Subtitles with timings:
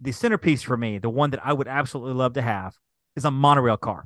[0.00, 2.74] the centerpiece for me, the one that I would absolutely love to have,
[3.16, 4.04] is a monorail car,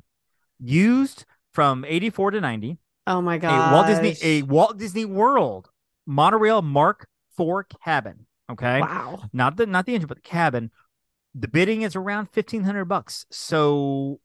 [0.59, 2.77] used from '84 to '90.
[3.07, 3.69] Oh my god!
[3.71, 3.73] A.
[3.73, 5.69] Walt Disney, a Walt Disney World
[6.07, 7.07] monorail Mark
[7.39, 8.25] IV cabin.
[8.51, 9.23] Okay, Wow.
[9.33, 10.71] not the not the engine, but the cabin.
[11.35, 13.25] The bidding is around fifteen hundred bucks.
[13.31, 14.19] So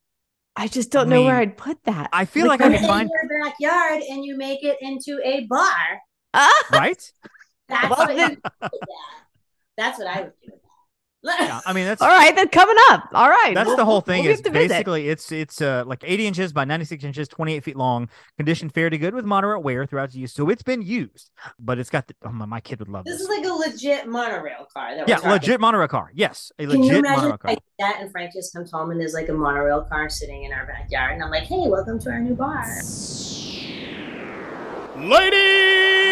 [0.56, 2.10] I just don't know where I'd put that.
[2.12, 4.76] I feel like I Put could it in find your backyard and you make it
[4.80, 6.00] into a bar.
[6.72, 7.00] Right.
[7.68, 8.28] That's what you
[8.62, 8.68] do.
[9.76, 10.52] That's what I would do.
[11.20, 13.08] Yeah, I mean that's All right, then coming up.
[13.12, 13.52] All right.
[13.54, 14.22] That's we'll- the whole thing.
[14.22, 14.68] we'll is get to visit.
[14.68, 18.88] basically it's it's uh like 80 inches by 96 inches, 28 feet long, condition fair
[18.88, 20.32] to good with moderate wear throughout its use.
[20.32, 23.14] So it's been used, but it's got the oh my, my kid would love This
[23.14, 23.22] this.
[23.22, 24.94] is like a legit monorail car.
[24.94, 26.10] That we're yeah, talking legit monorail car.
[26.14, 27.50] Yes, a Can you legit imagine monorail car.
[27.50, 30.44] I did that and Frank just comes home and there's like a monorail car sitting
[30.44, 32.64] in our backyard and I'm like, hey, welcome to our new bar.
[34.96, 35.97] Ladies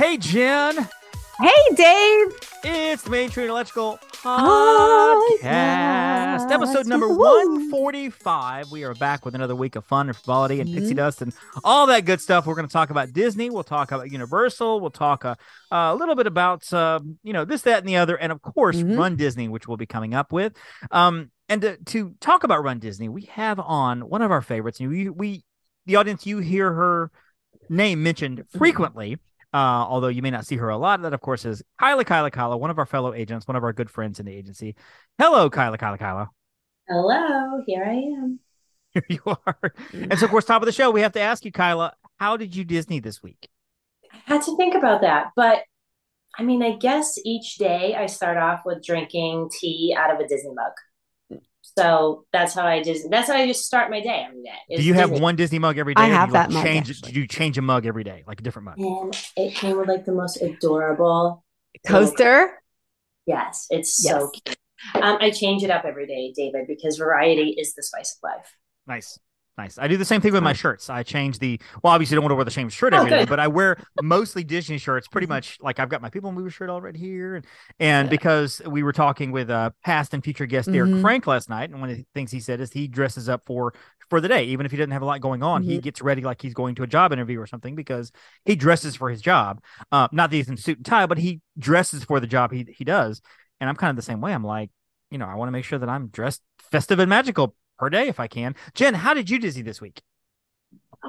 [0.00, 0.88] Hey Jen,
[1.40, 2.28] Hey, Dave.
[2.64, 5.38] it's the Main Street Electrical Podcast.
[5.42, 7.18] Podcast, episode number Woo.
[7.18, 8.70] 145.
[8.70, 10.78] We are back with another week of fun and frivolity and Mm-hmm.
[10.78, 11.34] pixie dust and
[11.64, 12.46] all that good stuff.
[12.46, 13.50] We're going to talk about Disney.
[13.50, 14.80] We'll talk about Universal.
[14.80, 15.36] We'll talk a,
[15.70, 18.16] a little bit about, uh, you know, this, that, and the other.
[18.16, 18.96] And of course, Mhm.
[18.98, 20.54] Run Disney, which we'll be coming up with.
[20.90, 24.80] Um, and to, to talk about Run Disney, we have on one of our favorites.
[24.80, 25.44] And we, we
[25.84, 27.10] the audience, you hear her
[27.68, 29.14] name mentioned Mm-hmm.
[29.52, 32.30] Uh, although you may not see her a lot, that of course is Kyla Kyla
[32.30, 34.76] Kyla, one of our fellow agents, one of our good friends in the agency.
[35.18, 36.30] Hello, Kyla Kyla Kyla.
[36.88, 38.40] Hello, here I am.
[38.92, 39.72] Here you are.
[39.92, 42.36] And so, of course, top of the show, we have to ask you, Kyla, how
[42.36, 43.48] did you Disney this week?
[44.12, 45.62] I had to think about that, but
[46.36, 50.26] I mean, I guess each day I start off with drinking tea out of a
[50.26, 50.72] Disney mug.
[51.76, 54.76] So that's how I just that's how I just start my day every day.
[54.76, 55.22] Do you have Disney.
[55.22, 56.02] one Disney mug every day?
[56.02, 57.12] I or do have you, like, that mug, Change, actually.
[57.12, 58.78] do you change a mug every day, like a different mug?
[58.78, 61.44] And it came with like the most adorable
[61.86, 62.62] Coaster.
[63.26, 64.56] Yes, it's so cute.
[64.94, 68.54] Um, I change it up every day, David, because variety is the spice of life.
[68.86, 69.18] Nice.
[69.60, 69.76] Nice.
[69.78, 70.88] I do the same thing with my shirts.
[70.88, 73.26] I change the well, obviously, don't want to wear the same shirt Oh, every day,
[73.26, 75.06] but I wear mostly Disney shirts.
[75.06, 77.46] Pretty much like I've got my People Mover shirt all right here, and
[77.78, 81.00] and because we were talking with uh past and future guest Derek Mhm.
[81.02, 83.74] Frank last night, and one of the things he said is he dresses up for
[84.08, 85.82] for the day, even if he doesn't have a lot going on, he Mhm.
[85.82, 88.10] gets ready like he's going to a job interview or something because
[88.46, 89.62] he dresses for his job.
[89.92, 92.66] Uh, not that he's in suit and tie, but he dresses for the job he
[92.76, 93.20] he does.
[93.60, 94.32] And I'm kind of the same way.
[94.32, 94.70] I'm like,
[95.10, 98.06] you know, I want to make sure that I'm dressed festive and magical per day
[98.08, 98.54] if I can.
[98.74, 100.02] Jen, how did you Disney this week?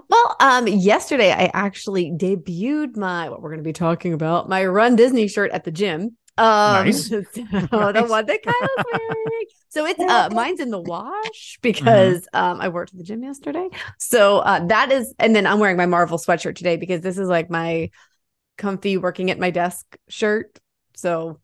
[0.09, 4.65] Well, um, yesterday I actually debuted my what we're going to be talking about my
[4.65, 6.15] Run Disney shirt at the gym.
[6.37, 7.09] Um, Nice.
[7.09, 9.45] so the one that Kyla's wearing.
[9.67, 11.61] So it's uh, mine's in the wash Mm-hmm.
[11.61, 13.67] because um, I worked at the gym yesterday.
[13.99, 17.27] So uh, that is, and then I'm wearing my Marvel sweatshirt today because this is
[17.27, 17.89] like my
[18.57, 20.57] comfy working at my desk shirt.
[20.95, 21.41] So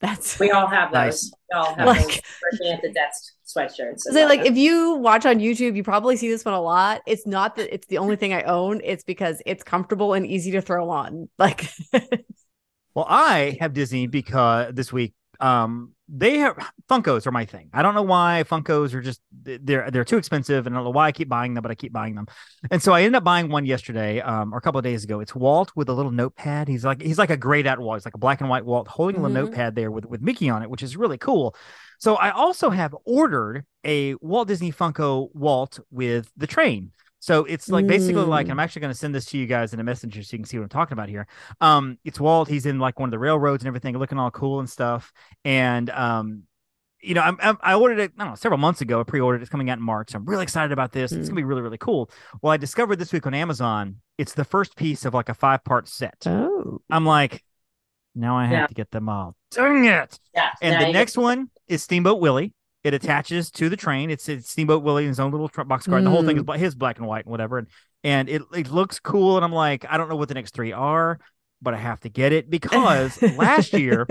[0.00, 1.30] that's We all have Nice.
[1.30, 1.32] those.
[1.52, 2.20] We all have Like- those
[2.52, 4.00] working at the desk sweatshirts.
[4.00, 7.02] So like if you watch on YouTube, you probably see this one a lot.
[7.06, 8.80] It's not that it's the only thing I own.
[8.84, 11.28] It's because it's comfortable and easy to throw on.
[11.38, 11.68] Like
[12.94, 16.56] Well, I have Disney because this week, um, they have
[16.90, 17.70] Funkos are my thing.
[17.72, 20.90] I don't know why Funkos are just they're they're too expensive, and I don't know
[20.90, 22.26] why I keep buying them, but I keep buying them.
[22.70, 25.20] And so I ended up buying one yesterday, um, or a couple of days ago.
[25.20, 26.68] It's Walt with a little notepad.
[26.68, 27.96] He's like he's like a grayed out Walt.
[27.96, 29.22] He's like a black and white Walt holding a Mhm.
[29.22, 31.56] little notepad there with with Mickey on it, which is really cool.
[32.02, 36.90] So I also have ordered a Walt Disney Funko Walt with the train.
[37.20, 38.50] So it's like basically like Mm.
[38.50, 40.44] I'm actually going to send this to you guys in a messenger so you can
[40.44, 41.28] see what I'm talking about here.
[41.60, 42.48] Um, it's Walt.
[42.48, 45.12] He's in like one of the railroads and everything, looking all cool and stuff.
[45.44, 46.42] And um,
[47.00, 48.10] you know, I'm, I'm I ordered it.
[48.18, 48.98] I don't know, several months ago.
[48.98, 49.40] I pre-ordered.
[49.40, 50.12] It's coming out in March.
[50.16, 51.12] I'm really excited about this.
[51.12, 51.30] It's Mm.
[51.30, 52.10] gonna be really really cool.
[52.42, 54.00] Well, I discovered this week on Amazon.
[54.18, 56.16] It's the first piece of like a five part set.
[56.26, 57.44] oh, I'm like,
[58.16, 58.66] now I have Yeah.
[58.66, 59.36] to get them all.
[59.52, 60.18] Dang it!
[60.34, 62.52] yeah, And now the you- next one is Steamboat Willie.
[62.84, 64.10] It attaches to the train.
[64.10, 65.98] It's, it's Steamboat Willie in his own little box car.
[65.98, 66.46] And the whole thing is mm.
[66.46, 67.58] bla- his black and white and whatever.
[67.58, 67.68] And
[68.04, 69.36] and it it looks cool.
[69.36, 71.20] And I'm like, I don't know what the next three are,
[71.60, 74.06] but I have to get it because last year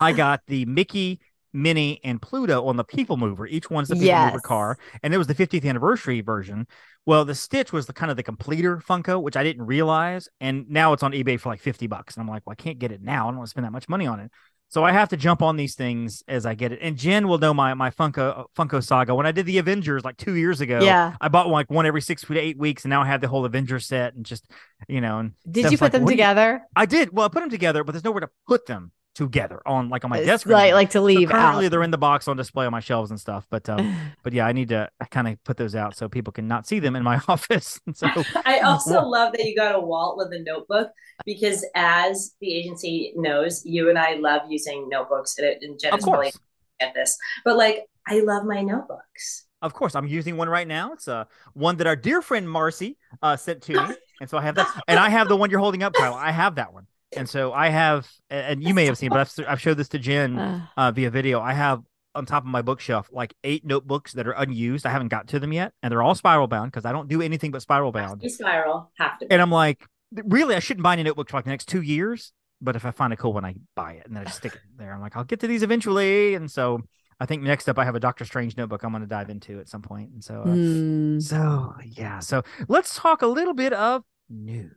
[0.00, 1.20] I got the Mickey
[1.54, 3.46] Minnie, and Pluto on the People Mover.
[3.46, 6.66] Each one's the People Mover car, and it was the 50th anniversary version.
[7.06, 10.68] Well, the Stitch was the kind of the completer Funko, which I didn't realize, and
[10.68, 12.16] now it's on eBay for like 50 bucks.
[12.16, 13.28] And I'm like, well, I can't get it now.
[13.28, 14.32] I don't want to spend that much money on it.
[14.74, 16.80] So I have to jump on these things as I get it.
[16.82, 19.14] And Jen will know my my Funko Funko saga.
[19.14, 21.14] When I did the Avengers like two years ago, Yeah.
[21.20, 23.44] I bought like one every six to eight weeks, and now I have the whole
[23.44, 24.50] Avengers set and just
[24.88, 25.20] you know.
[25.20, 26.62] And Did you put like, them "What do you-" together?
[26.74, 27.12] I did.
[27.12, 30.10] Well, I put them together, but there's nowhere to put them together on like on
[30.10, 30.46] my It's desk.
[30.48, 30.74] or like anything.
[30.74, 31.70] like to So leave currently out.
[31.70, 33.46] they're in the box on display on my shelves and stuff.
[33.50, 36.48] But um, but yeah, I need to kind of put those out so people can
[36.48, 37.80] not see them in my office.
[37.86, 38.08] And so
[38.44, 40.90] I also love that you got a Walt with a notebook
[41.24, 45.38] because, as the agency knows, you and I love using notebooks.
[45.38, 46.38] And, it and Jen of is probably course.
[46.80, 49.46] at this, but like I love my notebooks.
[49.62, 50.92] Of course, I'm using one right now.
[50.92, 51.24] It's uh,
[51.54, 54.68] one that our dear friend Marcy uh, sent to me, and so I have that.
[54.88, 56.12] And I have the one you're holding up, Kyle.
[56.14, 59.46] I have that one, and so I have, and you may have seen, but I've,
[59.48, 61.40] I've showed this to Jen Uh, uh, via video.
[61.40, 61.82] I have
[62.14, 64.86] on top of my bookshelf like eight notebooks that are unused.
[64.86, 67.22] I haven't got to them yet, and they're all spiral bound because I don't do
[67.22, 68.20] anything but spiral bound.
[68.20, 69.26] Be spiral have to.
[69.26, 69.32] Be.
[69.32, 72.32] And I'm like, really, I shouldn't buy any notebooks for like the next two years.
[72.60, 74.54] But if I find a cool one, I buy it and then I just stick
[74.54, 74.94] it there.
[74.94, 76.34] I'm like, I'll get to these eventually.
[76.34, 76.80] And so
[77.20, 79.60] I think next up, I have a Doctor Strange notebook I'm going to dive into
[79.60, 80.10] at some point.
[80.10, 81.18] And so, uh, hmm.
[81.20, 82.20] so yeah.
[82.20, 84.72] So let's talk a little bit of news.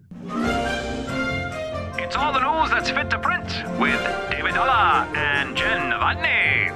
[2.07, 3.43] It's all the news that's fit to print
[3.77, 3.99] with
[4.31, 6.71] David Dollar and Jen Novotny.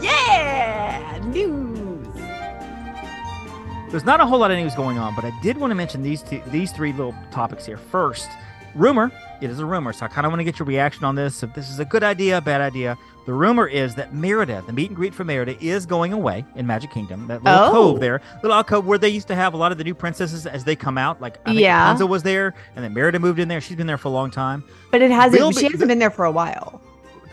[0.00, 2.06] Yeah, news.
[3.90, 6.04] There's not a whole lot of news going on, but I did want to mention
[6.04, 7.76] these two, these three little topics here.
[7.76, 8.28] First,
[8.74, 9.10] rumor.
[9.40, 11.42] It is a rumor, so I kind of want to get your reaction on this.
[11.42, 12.96] If this is a good idea, bad idea.
[13.26, 16.66] The rumor is that Merida, the meet and greet for Merida, is going away in
[16.66, 17.26] Magic Kingdom.
[17.26, 17.70] That little Oh.
[17.72, 20.46] cove there, little alcove where they used to have a lot of the new princesses
[20.46, 21.20] as they come out.
[21.22, 21.80] Like I think Yeah.
[21.84, 23.60] Rapunzel was there, and then Merida moved in there.
[23.62, 24.62] She's been there for a long time.
[24.90, 25.40] But it hasn't.
[25.40, 26.80] Will she hasn't been there for a while.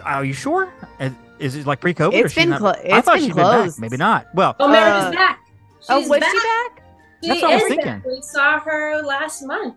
[0.05, 0.69] Are you sure?
[0.99, 2.13] Is, is it like pre-COVID?
[2.13, 3.71] or It's she's been not- clo- I thought been she'd been back.
[3.79, 4.27] Maybe not.
[4.33, 5.39] Well, oh, Merida's uh, back.
[5.89, 6.31] oh, She's was back.
[6.31, 6.83] she back?
[7.23, 7.85] She That's what I was thinking.
[7.85, 8.05] back.
[8.05, 9.75] We saw her last month.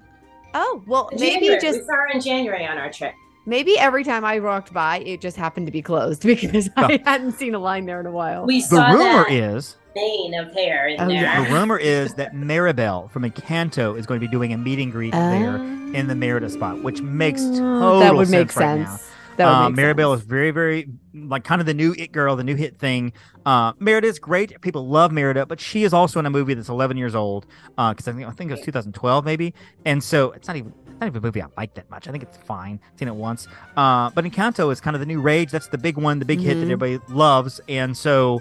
[0.54, 1.60] Oh, well, In maybe January.
[1.60, 3.14] just we saw her in January on our trip.
[3.46, 6.84] maybe every time I walked by, it just happened to be closed because Oh.
[6.84, 8.46] I hadn't seen a line there in a while.
[8.46, 11.22] We the saw rumor that is mane of hair in Oh, there.
[11.22, 11.44] yeah.
[11.44, 14.90] the rumor is that Mirabel from Encanto is going to be doing a meet and
[14.90, 18.80] greet there in the Merida spot, which makes Oh, total that would sense make right
[18.80, 18.98] now.
[19.36, 19.38] Sense.
[19.38, 20.22] That would Um, make Mirabel sense.
[20.22, 23.12] is very, very like kind of the new it girl, the new hit thing.
[23.46, 24.60] Uh, Merida is great.
[24.60, 27.46] People love Merida, but she is also in a movie that's 11 years old.
[27.76, 29.54] Because I think I think it was 2012 maybe,
[29.84, 32.06] and so it's not even it's not even a movie I like that much.
[32.06, 32.78] I think it's fine.
[32.98, 33.48] Seen it once.
[33.76, 35.50] Uh, but Encanto is kind of the new rage.
[35.50, 36.70] That's the big one, the big hit that Mhm.
[36.72, 38.40] everybody loves, and so.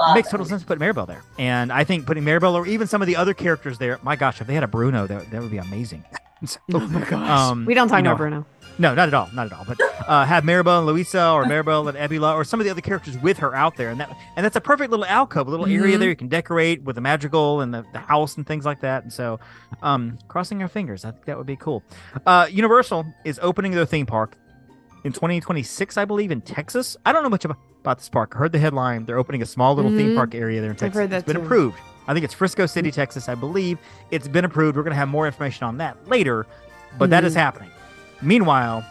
[0.00, 0.30] Love It makes it.
[0.30, 1.24] total sense to put Mirabel there.
[1.40, 4.40] And I think putting Mirabel or even some of the other characters there, my gosh,
[4.40, 6.04] if they had a Bruno, that, that would be amazing.
[6.46, 7.28] So, Oh my gosh.
[7.50, 8.46] um, we don't talk you know, about Bruno.
[8.80, 9.64] No, not at all, not at all.
[9.66, 12.80] But uh, have Mirabel and Luisa or Mirabel and Ebula or some of the other
[12.80, 15.66] characters with her out there, and that and that's a perfect little alcove, a little
[15.66, 16.00] area Mhm.
[16.00, 19.02] there you can decorate with the magical and the, the house and things like that.
[19.02, 19.40] And so,
[19.82, 21.82] um, crossing our fingers, I think that would be cool.
[22.24, 24.36] Uh, Universal is opening their theme park
[25.04, 26.96] in 2026, I believe, in Texas.
[27.04, 28.32] I don't know much about, about this park.
[28.36, 29.06] I heard the headline.
[29.06, 30.16] They're opening a small little theme Mhm.
[30.16, 30.96] park area there in Texas.
[30.96, 31.42] I've heard that it's been too.
[31.42, 31.78] approved.
[32.06, 33.28] I think it's Frisco City, Texas.
[33.28, 33.78] I believe
[34.10, 34.76] it's been approved.
[34.76, 36.46] We're going to have more information on that later,
[36.96, 37.40] but that is Mm-hmm.
[37.40, 37.70] happening.
[38.22, 38.84] Meanwhile,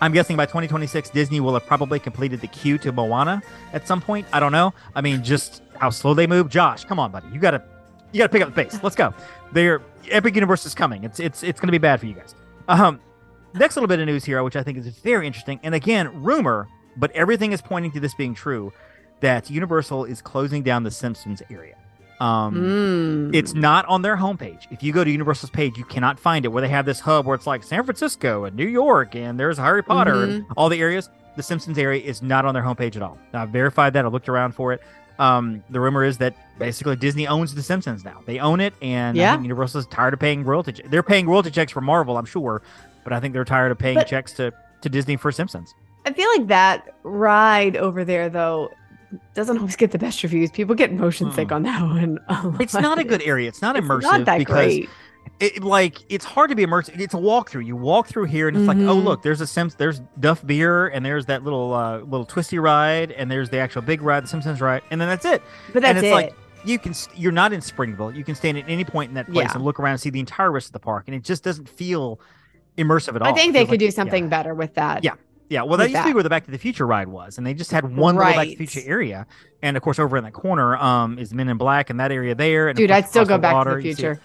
[0.00, 4.00] I'm guessing by 2026, Disney will have probably completed the queue to Moana at some
[4.00, 4.26] point.
[4.32, 4.72] I don't know.
[4.94, 6.48] I mean, just how slow they move.
[6.48, 7.28] Josh, come on, buddy.
[7.32, 7.62] You gotta,
[8.12, 8.78] you gotta pick up the pace.
[8.82, 9.12] Let's go.
[9.52, 11.04] They're Epic Universe is coming.
[11.04, 12.34] It's it's it's gonna be bad for you guys.
[12.68, 13.00] Um,
[13.54, 16.68] next little bit of news here, which I think is very interesting, and again, rumor,
[16.96, 18.72] but everything is pointing to this being true,
[19.20, 21.76] that Universal is closing down the Simpsons area.
[22.20, 23.34] Um, Mm.
[23.34, 24.66] it's not on their homepage.
[24.70, 27.24] If you go to Universal's page, you cannot find it where they have this hub
[27.26, 30.52] where it's like San Francisco and New York and there's Harry Potter Mm-hmm.
[30.56, 31.08] all the areas.
[31.36, 33.16] The Simpsons area is not on their homepage at all.
[33.32, 34.04] Now, I've verified that.
[34.04, 34.82] I looked around for it.
[35.18, 38.20] Um, the rumor is that basically Disney owns The Simpsons now.
[38.26, 39.40] They own it, and I Yeah.
[39.40, 40.72] Universal is tired of paying royalty.
[40.72, 42.62] che- They're paying royalty checks for Marvel, I'm sure,
[43.04, 45.74] but I think they're tired of paying But- checks to to Disney for Simpsons.
[46.06, 48.70] I feel like that ride over there though
[49.34, 50.50] doesn't always get the best reviews.
[50.50, 51.56] People get motion sick Mm.
[51.56, 52.56] on that one.
[52.60, 53.48] It's not a good area.
[53.48, 54.88] It's not It's immersive not that because great.
[55.40, 56.98] it like it's hard to be immersive.
[57.00, 57.66] It's a walkthrough.
[57.66, 59.04] You walk through here, and it's like, oh Mhm.
[59.04, 63.10] look, there's a Sims, there's Duff Beer, and there's that little uh, little twisty ride,
[63.12, 65.42] and there's the actual big ride, the Simpsons ride, and then that's it.
[65.72, 66.14] But that's and it's it.
[66.14, 68.14] like you can st- you're not in Springfield.
[68.14, 69.52] You can stand at any point in that place Yeah.
[69.54, 71.68] and look around and see the entire rest of the park, and it just doesn't
[71.68, 72.20] feel
[72.78, 73.28] immersive at all.
[73.28, 73.90] I think they could like- do yeah.
[73.90, 75.02] something better with that.
[75.04, 75.12] Yeah.
[75.50, 77.36] Yeah, well, that with used to be where the Back to the Future ride was,
[77.36, 79.26] and they just had one little Back to the Future area,
[79.62, 82.34] and of course over in that corner um is Men in Black and that area
[82.36, 82.68] there.
[82.68, 84.20] And Dude, I'd still go back water, to the future.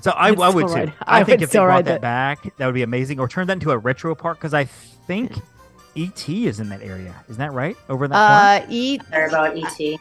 [0.00, 0.58] So I, I'd I too.
[0.60, 2.42] ride- I, I think if they still brought that that.
[2.42, 3.20] back, that would be amazing.
[3.20, 5.36] Or turn that into a retro park because I think
[5.94, 7.14] ET is in that area.
[7.28, 7.76] Isn't that right?
[7.90, 8.62] Over in that?
[8.62, 9.02] Uh, eat.
[9.10, 9.64] Sorry about E
[9.94, 10.00] ET.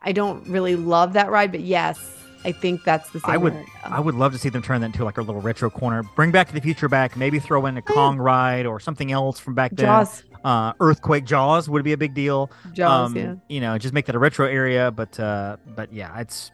[0.00, 1.98] I don't really love that ride, but yes,
[2.44, 3.30] I think that's the same.
[3.30, 3.66] I would- ride.
[3.84, 6.02] I would love to see them turn that into like a little retro corner.
[6.02, 7.16] Bring Back to the Future back.
[7.16, 9.86] Maybe throw in a Kong ride or something else from back then.
[9.86, 10.22] Jaws.
[10.44, 12.50] Uh, Earthquake Jaws would be a big deal.
[12.72, 13.10] Jaws.
[13.10, 13.34] um, yeah.
[13.48, 14.90] You know, just make that a retro area.
[14.90, 16.50] But uh, but yeah, it's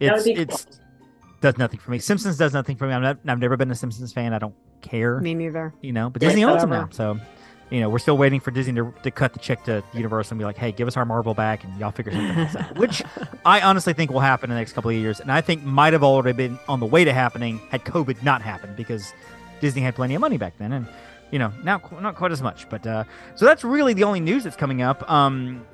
[0.00, 0.42] That would it's cool.
[0.72, 0.80] it's
[1.40, 1.98] does nothing for me.
[1.98, 2.92] Simpsons does nothing for me.
[2.92, 3.18] I'm not.
[3.26, 4.34] I've never been a Simpsons fan.
[4.34, 5.20] I don't care.
[5.20, 5.72] Me neither.
[5.80, 6.88] you know, but Yeah, Disney owns them now.
[6.90, 7.18] So,
[7.70, 10.38] you know, we're still waiting for Disney to, to cut the check to Universal and
[10.40, 12.76] be like, hey, give us our Marvel back and y'all figure something else out.
[12.78, 13.02] Which
[13.44, 15.20] I honestly think will happen in the next couple of years.
[15.20, 18.42] And I think might have already been on the way to happening had COVID not
[18.42, 19.12] happened because
[19.60, 20.72] Disney had plenty of money back then.
[20.72, 20.86] And,
[21.30, 22.68] you know, now not quite as much.
[22.68, 23.04] But uh,
[23.36, 25.08] so that's really the only news that's coming up.
[25.08, 25.64] Um,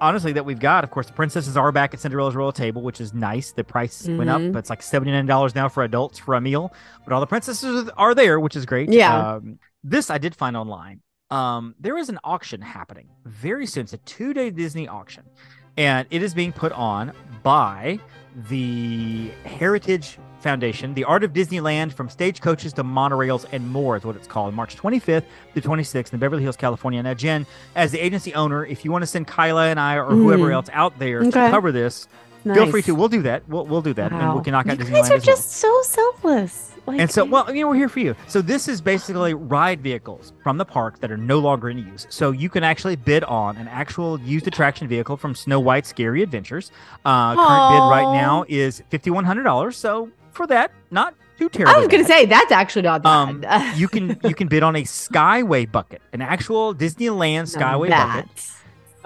[0.00, 0.82] honestly, that we've got.
[0.84, 3.52] Of course, the princesses are back at Cinderella's Royal Table, which is nice.
[3.52, 4.52] The price went up, Mhm.
[4.52, 6.72] but it's like $79 now for adults for a meal.
[7.04, 8.90] But all the princesses are there, which is great.
[8.90, 9.34] Yeah.
[9.34, 11.00] Um, this I did find online.
[11.34, 13.82] Um, there is an auction happening very soon.
[13.84, 15.24] It's a two day Disney auction,
[15.76, 17.12] and it is being put on
[17.42, 17.98] by
[18.50, 24.14] the Heritage Foundation, the Art of Disneyland from stagecoaches to monorails and more is what
[24.16, 24.52] it's called.
[24.54, 25.24] March 25th
[25.54, 27.02] to 26th in Beverly Hills, California.
[27.02, 30.04] Now, Jen, as the agency owner, if you want to send Kyla and I or
[30.10, 30.52] whoever Mm.
[30.54, 31.30] else out there Okay.
[31.30, 32.06] to cover this,
[32.44, 32.94] feel free to.
[32.94, 33.48] We'll do that.
[33.48, 35.36] We'll, we'll do that, and we can knock out you Disneyland guys are as well.
[35.36, 36.73] just so selfless.
[36.86, 38.14] Like, And so, well, you know, we're here for you.
[38.26, 42.06] So this is basically ride vehicles from the park that are no longer in use.
[42.10, 46.22] So you can actually bid on an actual used attraction vehicle from Snow White's Scary
[46.22, 46.70] Adventures.
[47.04, 49.76] Uh, current bid right now is fifty one hundred dollars.
[49.76, 51.74] So for that, not too terrible.
[51.74, 53.44] I was gonna say that's actually not bad.
[53.44, 58.26] Um, you can you can bid on a Skyway bucket, an actual Disneyland Skyway bucket,
[58.36, 58.50] that-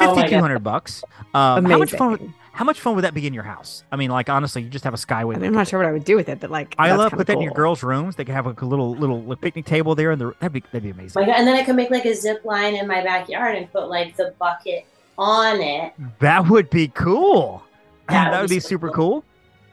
[0.00, 1.02] Oh my fifty two hundred bucks.
[1.34, 2.34] Um, how much fun?
[2.58, 2.64] Would, Amazing.
[2.64, 3.84] how much fun would that be in your house?
[3.92, 5.34] I mean, like honestly, you just have a Skyway.
[5.36, 7.10] I mean, I'm not sure what I would do with it, but like, I love
[7.10, 8.16] kinda put that in your girls' rooms.
[8.16, 10.82] They could have like a little little picnic table there, and the, that'd be that'd
[10.82, 11.20] be amazing.
[11.20, 11.36] My God.
[11.38, 14.16] And then I could make like a zip line in my backyard and put like
[14.16, 14.86] the bucket
[15.16, 15.92] on it.
[16.20, 17.62] That would be cool.
[18.08, 19.22] That That, would would be be super cool.
[19.22, 19.24] cool.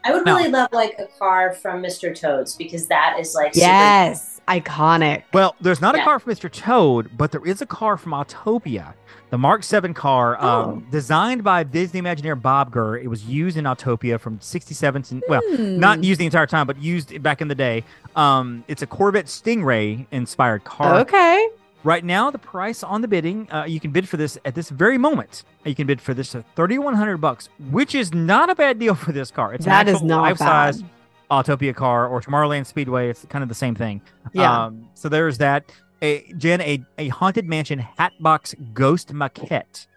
[0.04, 0.36] I would No.
[0.36, 2.14] really love like a car from Mr.
[2.18, 5.24] Toads because that is like super Yes, iconic.
[5.34, 6.52] Well, there's not a car from Mr.
[6.52, 8.94] Toad, but there is a car from Autopia,
[9.36, 10.48] the Mark Seven car, Oh.
[10.62, 12.96] um, designed by Disney Imagineer Bob Gurr.
[12.96, 16.04] It was used in Autopia from '67 to well, not Hmm.
[16.06, 17.84] used the entire time, but used back in the day.
[18.16, 21.00] Um, it's a Corvette Stingray inspired car.
[21.02, 21.50] Okay.
[21.84, 24.70] Right now, the price on the bidding, uh, you can bid for this at this
[24.70, 25.44] very moment.
[25.66, 28.80] You can bid for this at thirty one hundred bucks, which is not a bad
[28.80, 29.54] deal for this car.
[29.54, 30.82] It's That an not life-size.
[31.30, 33.10] Autopia car or Tomorrowland Speedway.
[33.10, 34.00] It's kind of the same thing.
[34.32, 34.66] Yeah.
[34.68, 35.66] Um, so there's that.
[36.02, 39.88] A Jen, a, a haunted mansion Hatbox Ghost maquette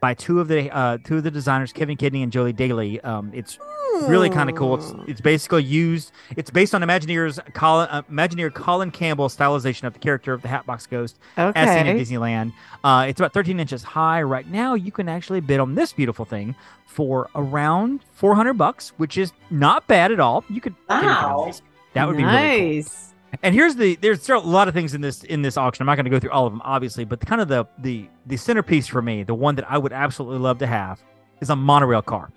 [0.00, 3.00] by two of the uh, two of the designers, Kevin Kidney and Jody Daily.
[3.00, 3.58] Um, it's
[4.02, 4.74] really kind of cool.
[4.76, 5.02] It's Hmm.
[5.08, 6.12] it's basically used.
[6.36, 10.48] It's based on Imagineer's Colin, uh, Imagineer Colin Campbell stylization of the character of the
[10.48, 11.58] Hatbox Ghost okay.
[11.58, 12.52] as seen at Disneyland.
[12.84, 14.74] Uh, it's about 13 inches high right now.
[14.74, 16.54] You can actually bid on this beautiful thing
[16.86, 20.44] for around 400 bucks, which is not bad at all.
[20.48, 21.52] You could Wow.
[21.94, 22.36] That would be really
[22.82, 23.14] cool.
[23.42, 25.82] And here's the there's still a lot of things in this in this auction.
[25.82, 28.08] I'm not going to go through all of them, obviously, but kind of the the
[28.26, 31.00] the centerpiece for me, the one that I would absolutely love to have,
[31.40, 32.30] is a monorail car,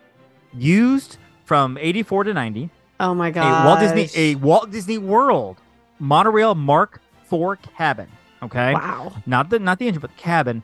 [0.54, 2.70] used from 84 to 90.
[3.00, 3.66] Oh my A god.
[3.66, 5.58] Walt Disney a Walt Disney World
[6.00, 8.08] monorail Mark IV cabin.
[8.44, 9.14] Okay, Wow.
[9.26, 10.64] not the not the engine, but the cabin.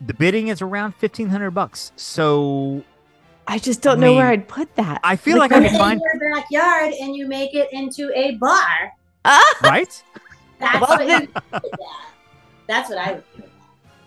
[0.00, 1.92] The bidding is around 1500 bucks.
[1.96, 2.82] So
[3.46, 5.00] I just don't I know where I'd put that.
[5.04, 7.68] I feel like I Put can it find in your backyard and you make it
[7.72, 8.92] into a bar.
[9.62, 10.02] Right.
[10.60, 11.62] That's Well, what then- do with that.
[12.66, 13.42] That's what I would do.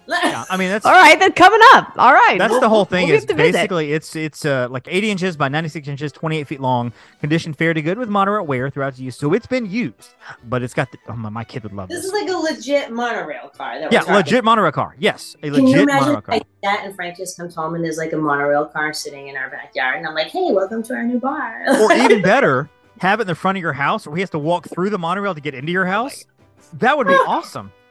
[0.10, 1.92] Yeah, I mean that's All right, then coming up.
[1.98, 2.38] All right.
[2.40, 3.08] That's we'll- the whole thing.
[3.08, 3.52] we'll is get to visit.
[3.58, 7.74] basically it's it's uh like 80 inches by 96 inches, 28 feet long, condition fair
[7.74, 9.18] to good with moderate wear throughout its use.
[9.18, 10.14] So it's been used,
[10.46, 12.06] but it's got the oh my, my kid would love This this.
[12.06, 13.80] is like a legit monorail car.
[13.82, 14.96] That yeah, talking legit monorail car.
[14.98, 16.36] Yes, a Can you legit imagine monorail car.
[16.36, 19.36] like that and Frank just comes home and there's like a monorail car sitting in
[19.36, 21.66] our backyard and I'm like, hey, welcome to our new bar.
[21.82, 24.40] or even better, have it in the front of your house, or he has to
[24.40, 26.26] walk through the monorail to get into your house.
[26.74, 27.72] That would be awesome.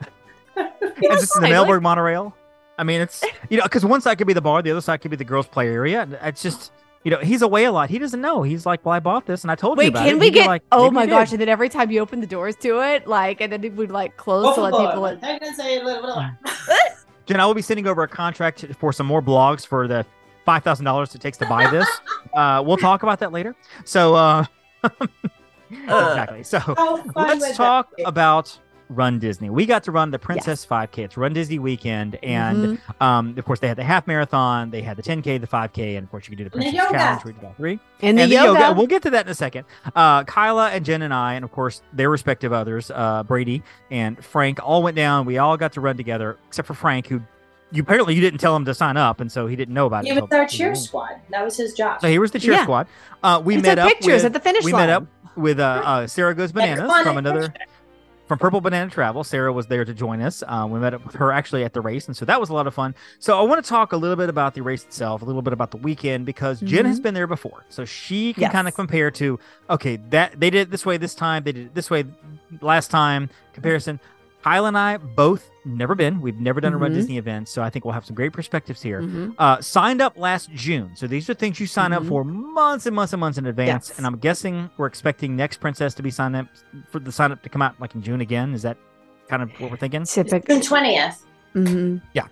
[0.57, 2.35] And just in the fine, Melberg monorail.
[2.79, 5.03] I mean, it's you know because one side could be the bar, the other side
[5.03, 6.09] could be the girls' play area.
[6.23, 6.73] It's just
[7.05, 7.91] you know he's away a lot.
[7.91, 8.43] He doesn't know.
[8.43, 10.19] He's like, well, I bought this and I told you Wait, about can it.
[10.19, 10.47] we He'd be get?
[10.47, 11.33] like, oh my gosh!
[11.33, 13.91] And then every time you open the doors to it, like, and then it would
[13.91, 15.21] like close to let people in.
[17.27, 20.07] Jen, I will be sending over a contract for some more blogs for the
[20.47, 21.89] five thousand dollars it takes to buy this.
[22.35, 23.55] uh, we'll talk about that later.
[23.85, 24.45] So, uh,
[25.71, 26.43] exactly.
[26.43, 29.51] So, How fun would let's talk about Run Disney.
[29.51, 30.99] We got to run the Princess 5K.
[31.07, 33.03] It's Run Disney weekend, and Mhm.
[33.03, 36.05] um, of course they had the half marathon, they had the 10K, the 5K, and
[36.05, 36.91] of course you could do the And the Princess.
[36.93, 37.25] Challenge.
[37.25, 38.73] We did all three and the and yoga.
[38.77, 39.65] We'll get to that in a second.
[39.97, 44.25] Uh, Kyla and Jen and I, and of course their respective others, uh, Brady and
[44.25, 45.27] Frank, all went down.
[45.27, 47.23] We all got to run together, except for Frank, who
[47.73, 50.05] you apparently you didn't tell him to sign up, and so he didn't know about
[50.07, 50.13] it.
[50.13, 51.17] He was our cheer squad.
[51.31, 52.01] That was his job.
[52.01, 52.63] So he was the cheer Yeah.
[52.63, 52.87] squad.
[53.23, 54.87] Uh, we We met took up pictures with, at the finish we line.
[54.87, 55.07] met up
[55.37, 57.65] with uh, uh, Sarah Goes Bananas from another picture.
[58.29, 59.23] from Purple Banana Travel.
[59.25, 60.43] Sarah was there to join us.
[60.47, 62.55] Um, we met up with her actually at the race, and so that was a
[62.55, 62.95] lot of fun.
[63.19, 65.53] So I want to talk a little bit about the race itself, a little bit
[65.53, 67.03] about the weekend because Jen has Mhm.
[67.03, 68.53] been there before, so she can Yes.
[68.53, 69.39] kind of compare to
[69.71, 72.05] okay that they did it this way this time, they did it this way
[72.61, 73.29] last time.
[73.53, 74.01] Comparison.
[74.47, 76.21] Kyle and I both never been.
[76.21, 76.95] We've never done a Run Mhm.
[76.95, 79.03] Disney event, so I think we'll have some great perspectives here.
[79.03, 79.35] Mhm.
[79.37, 82.09] Uh, signed up last June, so these are things you sign up Mhm.
[82.09, 83.89] for months and months and months in advance.
[83.89, 83.99] Yes.
[83.99, 86.47] And I'm guessing we're expecting next Princess to be signed up
[86.93, 88.55] for the sign up to come out like in June again.
[88.55, 88.77] Is that
[89.29, 90.05] kind of what we're thinking?
[90.05, 91.27] Typic- June twentieth.
[91.57, 92.01] Mhm.
[92.13, 92.29] Yes.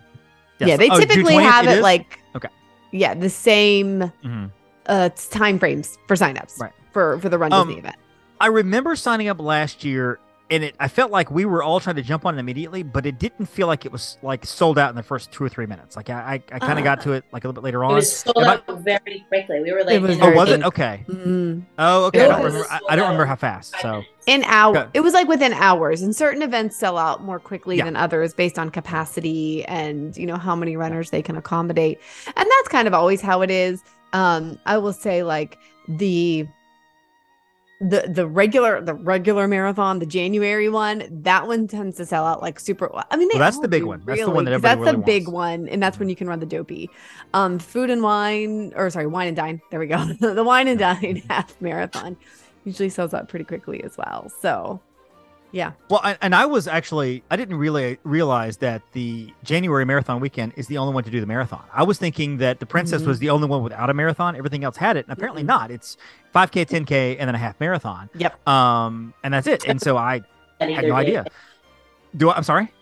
[0.61, 2.49] Yeah, they Oh, typically 20th have it like Okay.
[2.93, 4.51] Yeah, the same Mhm.
[4.87, 6.71] uh time frames for signups Right.
[6.93, 7.97] for for the Run Um, Disney event.
[8.41, 10.21] I remember signing up last year,
[10.51, 13.07] and it I felt like we were all trying to jump on it immediately, but
[13.07, 15.67] it didn't feel like it was like sold out in the first two or three
[15.67, 15.97] minutes.
[15.97, 17.87] Like I I, I kind of got to it like a little bit later It
[17.87, 17.95] on.
[17.95, 19.61] was sold I- out very quickly.
[19.63, 20.63] We were like, It was Oh, was it?
[20.63, 21.05] Okay.
[21.09, 21.63] Mhm.
[21.79, 22.25] Oh, okay.
[22.25, 22.67] I don't remember.
[22.71, 23.75] I, I don't remember how fast.
[23.81, 24.03] So.
[24.27, 27.85] In hour, it was like within hours, and certain events sell out more quickly Yeah.
[27.85, 32.35] than others based on capacity and you know how many runners they can accommodate, and
[32.51, 33.83] that's kind of always how it is.
[34.15, 35.59] Um, I will say like
[35.89, 36.47] the
[37.81, 42.41] the the regular the regular marathon, the January one, that one tends to sell out
[42.41, 42.89] like super.
[42.93, 43.05] well.
[43.11, 44.03] I mean, Well, that's the big one.
[44.07, 45.61] That's the one that That's the really big wants.
[45.63, 46.89] one, and that's when you can run the dopey.
[47.35, 49.61] Um, food and wine, or sorry, wine and dine.
[49.71, 50.05] There we go.
[50.21, 52.17] the wine and dine half marathon
[52.65, 54.31] usually sells out pretty quickly as well.
[54.41, 54.81] So,
[55.55, 55.71] yeah.
[55.89, 60.53] Well, I, and I was actually I didn't really realize that the January marathon weekend
[60.57, 61.63] is the only one to do the marathon.
[61.73, 63.07] I was thinking that the Princess Mhm.
[63.07, 64.35] was the only one without a marathon.
[64.35, 65.47] Everything else had it, and apparently Mhm.
[65.55, 65.71] not.
[65.71, 65.97] It's
[66.33, 68.11] 5K, 10K, and then a half marathon.
[68.17, 68.47] Yep.
[68.49, 69.65] Um, and that's it.
[69.69, 70.23] And so I
[70.61, 71.25] had no idea.
[72.17, 72.73] Do I, I'm sorry.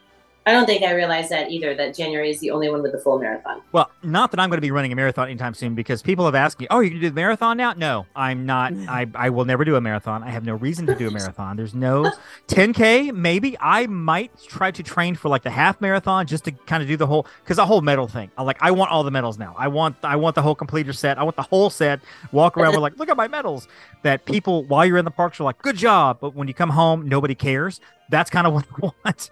[0.44, 1.74] I don't think I realized that either.
[1.74, 3.62] That January is the only one with the full marathon.
[3.70, 6.34] Well, not that I'm going to be running a marathon anytime soon because people have
[6.34, 8.72] asked me, "Oh, you're going to do the marathon now?" No, I'm not.
[8.72, 8.88] Mm.
[8.88, 10.24] I I will never do a marathon.
[10.24, 11.56] I have no reason to do a marathon.
[11.56, 12.12] There's no
[12.48, 13.14] 10k.
[13.14, 16.88] Maybe I might try to train for like the half marathon just to kind of
[16.88, 18.30] do the whole because the whole medal thing.
[18.36, 19.54] I like I want all the medals now.
[19.56, 21.18] I want I want the whole completer set.
[21.18, 22.00] I want the whole set.
[22.32, 23.68] Walk around with like, look at my medals.
[24.02, 26.70] That people while you're in the parks are like, good job, but when you come
[26.70, 27.80] home, nobody cares.
[28.10, 29.30] That's kind of what I want.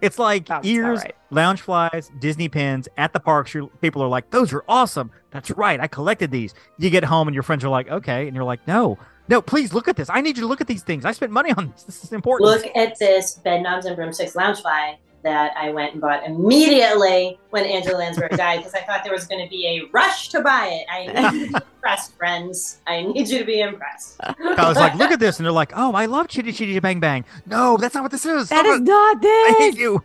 [0.00, 1.14] It's like Sounds ears, right.
[1.30, 3.52] lounge flies, Disney pins at the parks.
[3.52, 5.80] Your people are like, "Those are awesome." That's right.
[5.80, 6.54] I collected these.
[6.78, 9.74] You get home and your friends are like, "Okay," and you're like, "No, no, please
[9.74, 10.08] look at this.
[10.10, 11.04] I need you to look at these things.
[11.04, 11.84] I spent money on this.
[11.84, 16.00] This is important." Look at this bed knobs and broomsticks loungefly that I went and
[16.00, 19.88] bought immediately when Angela Lansbury died because I thought there was going to be a
[19.92, 20.86] rush to buy it.
[20.90, 22.80] I need you to be impressed, friends.
[22.86, 24.16] I need you to be impressed.
[24.20, 24.34] I
[24.68, 27.24] was like, "Look at this," and they're like, "Oh, I love Chitty Chitty Bang Bang."
[27.46, 28.48] No, that's not what this is.
[28.48, 28.84] That Stop is it.
[28.84, 29.48] not this.
[29.56, 30.02] I hate you.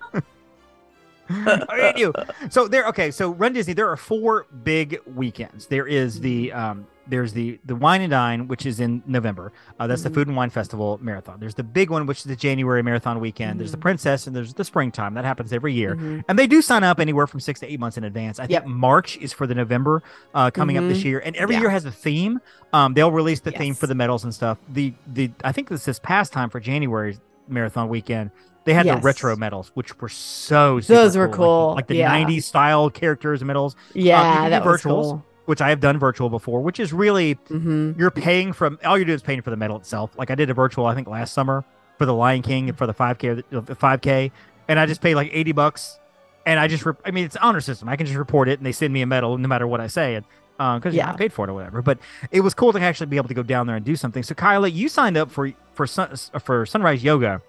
[1.30, 2.14] I hate you.
[2.50, 3.12] So there, okay.
[3.12, 3.74] So Run Disney.
[3.74, 5.66] There are four big weekends.
[5.68, 9.52] There is the um, there's the the Wine and Dine, which is in November.
[9.80, 10.06] Uh, that's Mhm.
[10.06, 11.38] the Food and Wine Festival marathon.
[11.40, 13.60] There's the big one, which is the January marathon weekend.
[13.60, 13.82] There's the Mhm.
[13.82, 15.14] Princess, and there's the springtime.
[15.14, 15.96] That happens every year.
[15.96, 16.24] Mhm.
[16.28, 18.40] And they do sign up anywhere from six to eight months in advance.
[18.40, 18.66] I think Yep.
[18.68, 21.06] March is for the November uh, coming up this Mhm.
[21.06, 21.62] year, and every Yeah.
[21.62, 22.40] year has a theme.
[22.74, 24.58] Um, they'll release the theme for the medals and stuff.
[24.72, 28.32] The the I think this this past time for January's marathon weekend,
[28.66, 31.74] they had the retro medals, which were so super Those were Like the- cool.
[31.76, 32.10] like the, Yeah.
[32.12, 35.24] '90s style characters medals, Yeah, can do that was cool.
[35.48, 36.62] Which I have done virtual before.
[36.62, 39.78] Which is really hmm you're paying from all you're doing is paying for the medal
[39.78, 40.12] itself.
[40.18, 41.66] Like I did a virtual, I think last summer
[41.98, 44.32] for the Lion King and for the 5K, the 5K,
[44.68, 46.00] and I just paid like 80 bucks.
[46.46, 47.90] And I just, re- I mean, it's honor system.
[47.90, 49.88] I can just report it and they send me a medal no matter what I
[49.88, 50.16] say.
[50.16, 50.26] And,
[50.58, 51.12] because Yeah.
[51.12, 52.00] I paid for it or whatever, but
[52.32, 54.24] it was cool to actually be able to go down there and do something.
[54.24, 57.42] So, Kyla, you signed up for for sun, for Sunrise Yoga.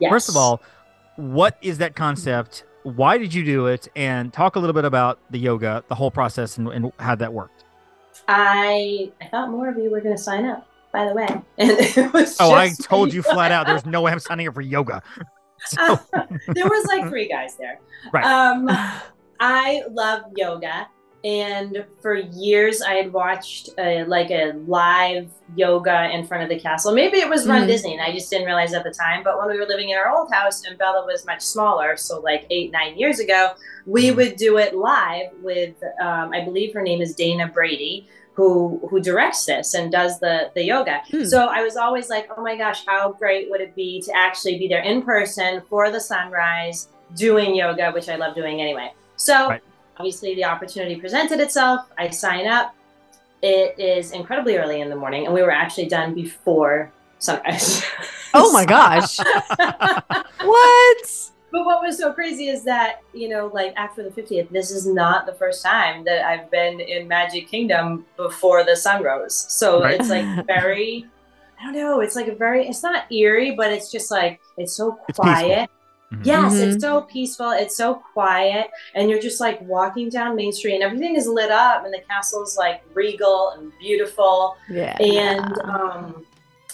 [0.00, 0.10] Yes.
[0.10, 0.60] First of all,
[1.16, 2.64] what is that concept?
[2.82, 3.88] Why did you do it?
[3.94, 7.32] And talk a little bit about the yoga, the whole process, and, and how that
[7.32, 7.64] worked.
[8.28, 10.66] I I thought more of you were going to sign up.
[10.92, 11.26] By the way,
[11.58, 13.66] and it was Oh, I told you flat out.
[13.66, 15.02] There's no way I'm signing up for yoga.
[15.78, 15.96] Uh,
[16.48, 17.78] there was like three guys there.
[18.12, 18.24] Right.
[18.24, 18.68] Um,
[19.38, 20.88] I love yoga,
[21.24, 26.58] and for years I had watched a, like a live yoga in front of the
[26.58, 26.92] castle.
[26.92, 27.66] Maybe it was Run Mhm.
[27.68, 29.22] Disney, and I just didn't realize at the time.
[29.22, 32.20] But when we were living in our old house and Bella was much smaller, so
[32.20, 33.50] like eight nine years ago,
[33.86, 34.16] we Mhm.
[34.16, 38.08] would do it live with um, I believe her name is Dana Brady.
[38.34, 41.02] who who directs this and does the the yoga.
[41.10, 41.22] Hmm.
[41.24, 44.56] So I was always like, oh my gosh, how great would it be to actually
[44.58, 48.94] be there in person for the sunrise doing yoga, which I love doing anyway.
[49.16, 49.60] So Right.
[50.02, 51.86] Obviously the opportunity presented itself.
[51.96, 52.74] I sign up.
[53.40, 57.84] It is incredibly early in the morning, and we were actually done before sunrise.
[58.34, 59.18] Oh my gosh.
[60.40, 61.06] what?
[61.52, 64.86] But what was so crazy is that, you know, like after the 50th, this is
[64.86, 69.34] not the first time that I've been in Magic Kingdom before the sun rose.
[69.34, 70.00] So Right.
[70.00, 71.04] it's like very,
[71.60, 74.72] I don't know, it's like a very, it's not eerie, but it's just like, it's
[74.72, 75.68] so quiet.
[75.68, 75.81] Mhm.
[76.22, 76.74] Yes, Mhm.
[76.74, 77.50] it's so peaceful.
[77.50, 78.70] It's so quiet.
[78.94, 82.00] And you're just like walking down Main Street and everything is lit up and the
[82.08, 84.96] castle's like regal and beautiful Yeah.
[84.98, 86.26] and um,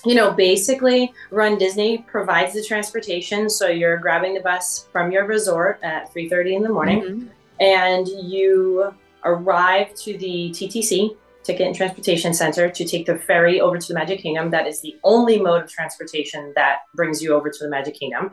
[0.04, 5.24] you know basically run disney provides the transportation so you're grabbing the bus from your
[5.26, 7.28] resort at 3.30 in the morning Mhm.
[7.58, 13.76] and you arrive to the ttc ticket and transportation center to take the ferry over
[13.76, 17.50] to the magic kingdom that is the only mode of transportation that brings you over
[17.50, 18.30] to the magic kingdom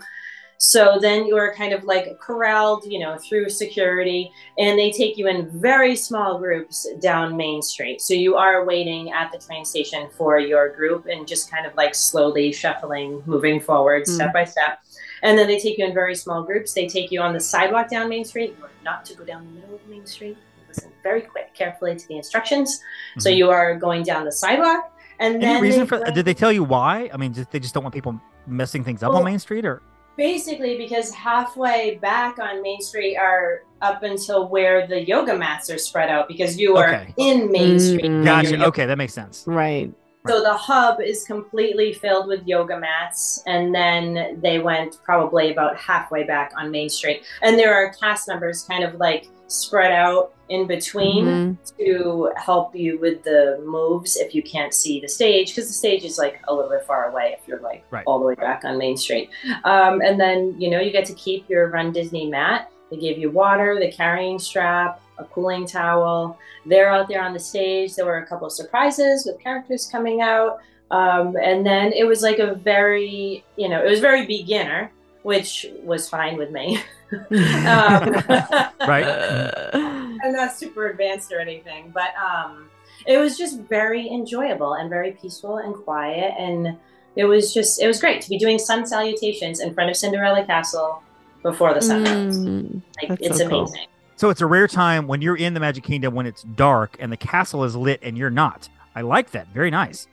[0.58, 5.28] so then you're kind of like corralled you know through security and they take you
[5.28, 8.02] in very small groups down Main Street.
[8.02, 11.76] So you are waiting at the train station for your group and just kind of
[11.76, 14.16] like slowly shuffling, moving forward Mm.
[14.16, 14.80] step by step.
[15.24, 16.74] And then they take you in very small groups.
[16.74, 18.56] They take you on the sidewalk down Main Street.
[18.58, 20.38] You are not to go down the middle of Main Street.
[20.68, 22.80] Listen very quick, carefully to the instructions.
[23.20, 23.38] So Mhm.
[23.38, 24.92] you are going down the sidewalk.
[25.20, 27.10] And then Any reason for Did they tell you why?
[27.14, 29.66] I mean, just, they just don't want people messing things up Well, on Main Street,
[29.66, 29.82] or
[30.18, 35.78] Basically, because halfway back on Main Street are up until where the yoga mats are
[35.78, 37.14] spread out because you are Okay.
[37.18, 38.00] in Main Street.
[38.06, 38.24] Mm.
[38.24, 38.66] doing gotcha.
[38.68, 39.44] Okay, that makes sense.
[39.46, 39.92] Right.
[40.28, 45.78] So the hub is completely filled with yoga mats, and then they went probably about
[45.78, 47.24] halfway back on Main Street.
[47.42, 51.58] And there are cast members kind of like spread out in between Mhm.
[51.78, 56.04] to help you with the moves if you can't see the stage, because the stage
[56.04, 58.04] is like a little bit far away if you're like Right.
[58.08, 59.30] all the way back on Main Street.
[59.64, 62.72] Um, and then you know you get to keep your Run Disney mat.
[62.90, 66.38] They give you water, the carrying strap, a cooling towel.
[66.66, 67.96] They're out there on the stage.
[67.96, 70.60] There were a couple of surprises with characters coming out.
[70.92, 74.92] Um, and then it was like a very, you know, it was very beginner,
[75.24, 76.80] which was fine with me.
[77.12, 78.24] um,
[78.88, 79.06] Right.
[79.74, 82.70] I'm not super advanced or anything, but um,
[83.06, 86.34] it was just very enjoyable and very peaceful and quiet.
[86.38, 86.78] And
[87.16, 90.46] it was just, it was great to be doing sun salutations in front of Cinderella
[90.46, 91.02] Castle
[91.46, 92.38] before the sun rose.
[92.38, 92.82] Mm.
[93.08, 93.60] Like, it's so cool.
[93.68, 93.88] amazing.
[94.18, 97.12] So it's a rare time when you're in the Magic Kingdom when it's dark and
[97.12, 98.68] the castle is lit and you're not.
[98.96, 99.48] I like that.
[99.54, 100.08] Very nice.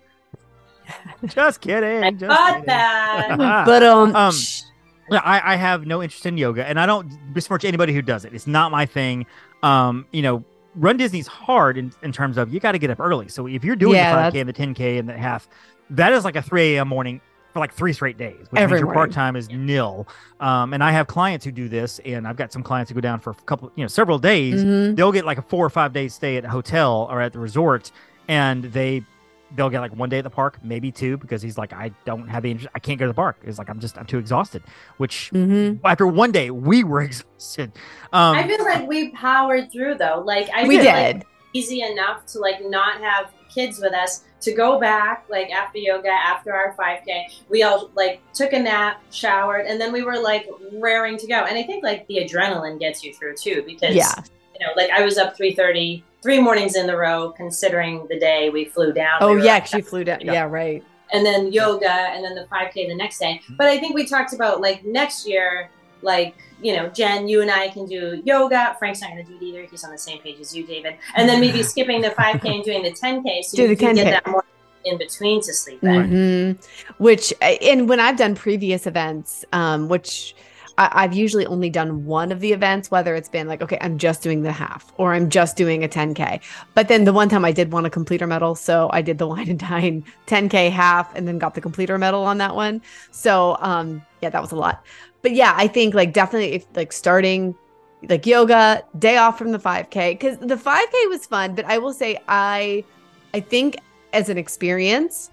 [1.27, 2.03] Just kidding.
[2.05, 2.67] I just got kidding.
[2.67, 3.65] that.
[3.67, 4.35] But um, Um,
[5.11, 8.25] Yeah, I, I have no interest in yoga, and I don't besmirch anybody who does
[8.25, 8.35] it.
[8.35, 9.27] It's not my thing.
[9.63, 13.01] Um, you know, Run Disney's hard in, in terms of you got to get up
[13.01, 13.29] early.
[13.29, 15.49] So if you're doing Yeah, the 5K and the 10K and the half,
[15.91, 16.89] that is like a 3 a.m.
[16.89, 17.21] morning
[17.53, 20.07] for like three straight days, which Every means your part time is nil.
[20.41, 23.01] Um, and I have clients who do this, and I've got some clients who go
[23.01, 24.65] down for a couple, you know, several days.
[24.65, 24.97] mhm.
[24.97, 27.39] They'll get like a four or five day stay at a hotel or at the
[27.39, 27.93] resort,
[28.29, 29.05] and they
[29.55, 32.27] they'll get like one day at the park, maybe two, because he's like, I don't
[32.27, 32.71] have the interest.
[32.75, 33.37] I can't go to the park.
[33.45, 34.63] It's like I'm just I'm too exhausted.
[34.97, 35.79] Which Mhm.
[35.85, 37.73] after one day we were exhausted.
[38.15, 40.23] Um, I feel like we powered through though.
[40.25, 41.25] Like I we feel like did.
[41.53, 46.09] easy enough to like not have kids with us to go back like after yoga
[46.11, 50.49] after our 5k we all like took a nap showered and then we were like
[50.75, 54.13] raring to go and i think like the adrenaline gets you through too because Yeah.
[54.59, 58.49] you know like i was up 3.30 three mornings in the row considering the day
[58.51, 60.21] we flew down Oh We yeah, up 'cause you flew down.
[60.21, 60.33] Yeah.
[60.33, 60.83] Yeah, right.
[61.13, 64.33] and then yoga and then the 5k the next day but i think we talked
[64.33, 65.71] about like next year
[66.03, 69.37] like you know jen you and i can do yoga frank's not going to do
[69.39, 72.11] it either he's on the same page as you david and then maybe skipping the
[72.11, 74.05] 5k and doing the 10k so Do you the can 10K.
[74.05, 74.45] get that more
[74.85, 75.89] in between to sleep in.
[75.89, 76.65] Mhm.
[76.99, 80.35] Which, and when I've done previous events, um, which
[80.79, 83.99] I, I've usually only done one of the events, whether it's been like, okay, I'm
[83.99, 86.41] just doing the half or I'm just doing a 10K.
[86.75, 88.55] But then the one time I did want a completer medal.
[88.55, 92.25] So I did the wine and dine 10K half and then got the completer medal
[92.25, 92.83] on that one.
[93.13, 94.85] So, um, yeah, that was a lot.
[95.21, 97.55] But yeah, I think like definitely if like starting
[98.09, 101.55] like yoga, day off from the 5K, because the 5K was fun.
[101.55, 102.85] But I will say, I,
[103.35, 103.79] I think
[104.13, 105.31] as an experience,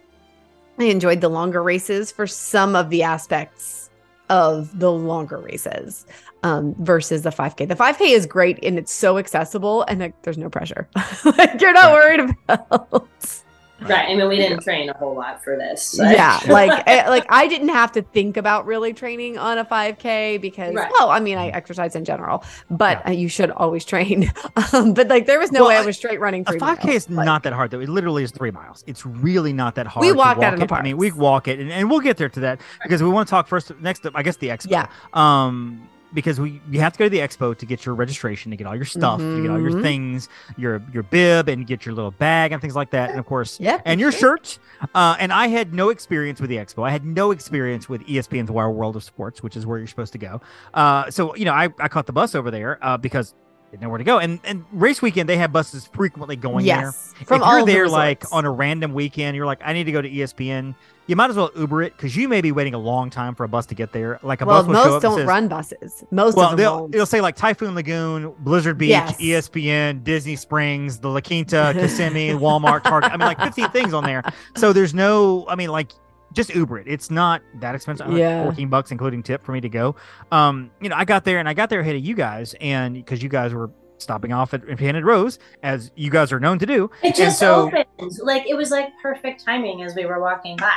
[0.77, 3.89] I enjoyed the longer races for some of the aspects
[4.29, 6.05] of the longer races
[6.43, 7.67] um, versus the 5K.
[7.67, 10.87] The 5K is great and it's so accessible and like, there's no pressure.
[11.25, 13.09] like you're not worried about.
[13.81, 14.09] Right.
[14.09, 15.83] I mean, we didn't train a whole lot for this.
[15.83, 19.65] so- yeah like eh, like i didn't have to think about really training on a
[19.65, 20.91] 5k because Right.
[20.91, 24.31] well i mean i exercise in general but uh, you should always train
[24.73, 26.59] um, but like there was no Well, way i I- was straight running A three
[26.59, 26.95] 5K miles.
[26.95, 27.79] is Like, not that hard though.
[27.79, 28.83] It literally is three miles.
[28.87, 30.01] It's really not that hard.
[30.05, 30.71] We to walk that walk in the it.
[30.71, 33.27] I mean, we walk it, and, and we'll get there to that because we want
[33.27, 33.71] to talk first.
[33.79, 34.71] Next, up, I guess the expo.
[34.71, 34.87] Yeah.
[35.13, 38.57] Um, because we you have to go to the expo to get your registration, to
[38.57, 39.81] get all your stuff, to get all your Mhm.
[39.81, 43.11] things, your your bib, and get your little bag and things like that.
[43.11, 44.37] And of course, yeah and your sure.
[44.37, 44.59] shirt.
[44.95, 46.87] Uh, and I had no experience with the expo.
[46.87, 50.13] I had no experience with ESPN's Wild World of Sports, which is where you're supposed
[50.13, 50.41] to go.
[50.73, 53.33] Uh, so you know, I, I caught the bus over there uh, because
[53.71, 54.19] didn't know where to go.
[54.19, 56.91] And and race weekend they have buses frequently going there.
[57.25, 59.91] from if you're the there like on a random weekend, you're like, I need to
[59.91, 60.75] go to ESPN.
[61.07, 63.43] You might as well Uber it because you may be waiting a long time for
[63.43, 64.19] a bus to get there.
[64.21, 66.79] Like a well bus will most don't says- run buses most well, of them they'll,
[66.81, 66.93] won't.
[66.95, 69.17] it'll say like Typhoon Lagoon, Blizzard Beach, Yes.
[69.19, 73.11] ESPN, Disney Springs, the La Quinta, Kissimmee, Walmart, Target.
[73.11, 74.23] I mean, like 15 things on there.
[74.55, 75.93] So there's no, I mean, like
[76.33, 76.87] just Uber it.
[76.87, 78.07] It's not that expensive.
[78.07, 78.43] Like Yeah.
[78.43, 79.95] 14 bucks, including tip for me to go.
[80.31, 82.93] Um, you know, I got there and I got there ahead of you guys, and
[82.95, 86.65] because you guys were stopping off at Painted Rose, as you guys are known to
[86.65, 86.85] do.
[87.03, 87.85] It And just so- opened.
[88.21, 90.71] Like it was like perfect timing as we were walking by.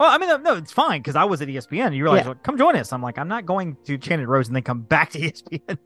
[0.00, 1.86] Well, I mean, no, no, it's fine because I was at ESPN.
[1.86, 2.28] And you realize, Yeah.
[2.30, 2.92] well, come join us.
[2.92, 5.78] I'm like, I'm not going to Chanted Rose and then come back to ESPN.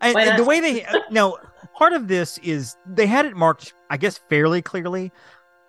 [0.00, 1.38] and, and the way they, no,
[1.76, 5.10] part of this is they had it marked, I guess, fairly clearly.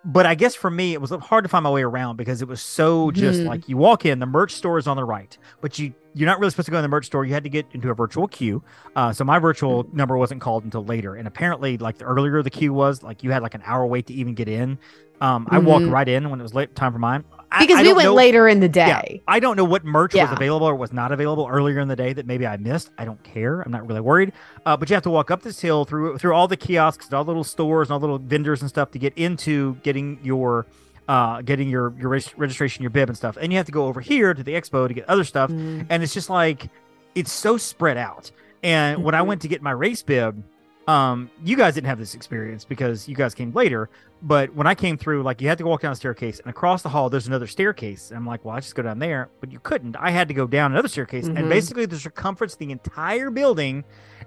[0.05, 2.47] But I guess for me, it was hard to find my way around because it
[2.47, 3.47] was so just Mhm.
[3.47, 6.39] like you walk in, the merch store is on the right, but you you're not
[6.39, 7.25] really supposed to go in the merch store.
[7.25, 8.63] You had to get into a virtual queue.
[8.95, 12.49] Uh, so my virtual number wasn't called until later, and apparently, like the earlier the
[12.49, 14.77] queue was, like you had like an hour wait to even get in.
[15.19, 15.91] Um, I walked Mhm.
[15.91, 17.25] right in when it was late time for mine
[17.59, 19.01] because I we went know- later in the Yeah.
[19.01, 21.95] day I don't know what merch was available or was not available earlier in the
[21.95, 22.89] day that maybe I missed.
[22.97, 23.61] I don't care.
[23.61, 24.33] I'm not really worried.
[24.65, 27.23] Uh, but you have to walk up this hill through through all the kiosks, all
[27.23, 30.65] the little stores, and all the little vendors and stuff to get into getting your
[31.07, 33.37] uh getting your your reg- registration, your bib and stuff.
[33.39, 35.51] And you have to go over here to the expo to get other stuff.
[35.51, 35.85] Mm.
[35.89, 36.67] And it's just like
[37.13, 38.31] it's so spread out.
[38.63, 39.27] And when I Mhm.
[39.27, 40.43] went to get my race bib,
[40.87, 43.89] um, you guys didn't have this experience because you guys came later.
[44.21, 46.81] But when I came through, like you had to walk down a staircase, and across
[46.81, 48.09] the hall there's another staircase.
[48.09, 49.95] And I'm like, well, I just go down there, but you couldn't.
[49.99, 51.49] I had to go down another staircase, and Mhm.
[51.49, 53.83] basically the circumference of the entire building,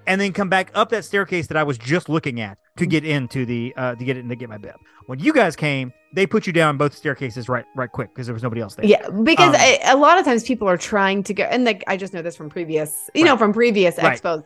[0.07, 3.05] and then come back up that staircase that I was just looking at to get
[3.05, 4.77] into the uh to get in to get my bib.
[5.07, 8.35] When you guys came, they put you down both staircases right right quick because there
[8.35, 8.85] was nobody else there.
[8.87, 11.83] Yeah, because Um, I- a lot of times people are trying to go, and like
[11.89, 14.21] I just know this from previous, you know, from previous Right.
[14.21, 14.45] expos.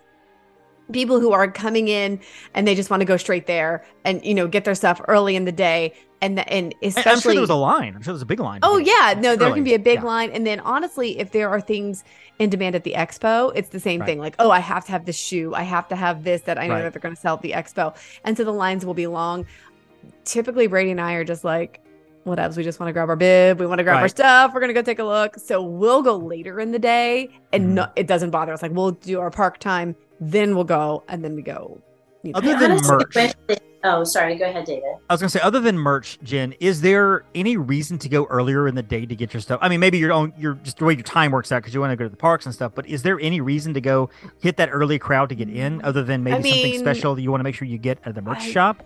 [0.91, 2.21] People who are coming in
[2.55, 5.37] and they just want to go straight there and you know get their stuff early
[5.37, 7.95] in the day, and the, and especially I'm sure there was a line.
[7.95, 8.61] I'm sure there was a big line.
[8.63, 9.55] Oh yeah, no, there early.
[9.59, 10.05] can be a big Yeah.
[10.07, 12.05] line, and then honestly, if there are things
[12.39, 14.07] in demand at the expo, it's the same Right.
[14.07, 14.19] thing.
[14.19, 16.67] Like, oh, I have to have this shoe, I have to have this that I
[16.67, 16.83] know Right.
[16.83, 19.47] that they're going to sell at the expo, and so the lines will be long.
[20.25, 21.81] Typically, Brady and I are just like,
[22.25, 22.57] what else?
[22.57, 24.73] We just want to grab our bib, we want to grab our stuff, we're gonna
[24.73, 25.37] go take a look.
[25.39, 27.75] So we'll go later in the day, and Mhm.
[27.75, 28.63] no, it doesn't bother us.
[28.63, 31.81] Like we'll do our park time, then we'll go, and then we go.
[32.23, 32.39] You know.
[32.39, 33.35] Other than honestly merch.
[33.49, 34.37] wish- Oh, sorry.
[34.37, 34.85] Go ahead, David.
[35.11, 38.69] I was gonna say, other than merch, Jen, is there any reason to go earlier
[38.69, 39.59] in the day to get your stuff?
[39.61, 41.81] I mean, maybe your own, your just the way your time works out because you
[41.81, 42.71] want to go to the parks and stuff.
[42.77, 44.09] But is there any reason to go
[44.41, 47.33] hit that early crowd to get in, other than maybe something mean, special that you
[47.33, 48.85] want to make sure you get at the merch I- shop?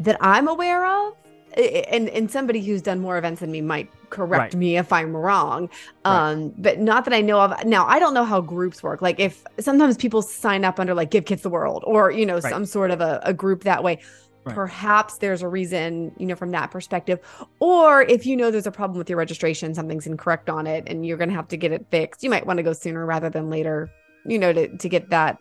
[0.00, 1.27] that I'm aware of, I- I-
[1.58, 4.54] and and somebody who's done more events than me might correct Right.
[4.54, 5.68] me if I'm wrong.
[6.04, 6.30] Right.
[6.30, 7.64] Um, but not that I know of.
[7.66, 9.02] Now I don't know how groups work.
[9.02, 12.34] Like if sometimes people sign up under like Give Kids the World or you know
[12.38, 12.50] Right.
[12.52, 14.00] some sort of a, a group that way.
[14.44, 14.54] Right.
[14.54, 17.18] Perhaps there's a reason, you know, from that perspective.
[17.58, 21.04] Or if you know there's a problem with your registration, something's incorrect on it, and
[21.04, 23.50] you're gonna have to get it fixed, you might want to go sooner rather than
[23.50, 23.90] later,
[24.24, 25.38] you know, to, to get that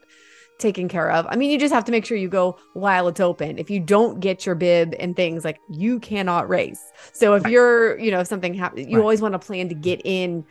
[0.58, 1.26] taken care of.
[1.30, 3.58] I mean, you just have to make sure you go while it's open.
[3.58, 6.82] If you don't get your bib and things like you cannot race.
[7.14, 7.54] So if Right.
[7.54, 9.02] you're, you know, if something happens, you Right.
[9.02, 10.44] always want to plan to get in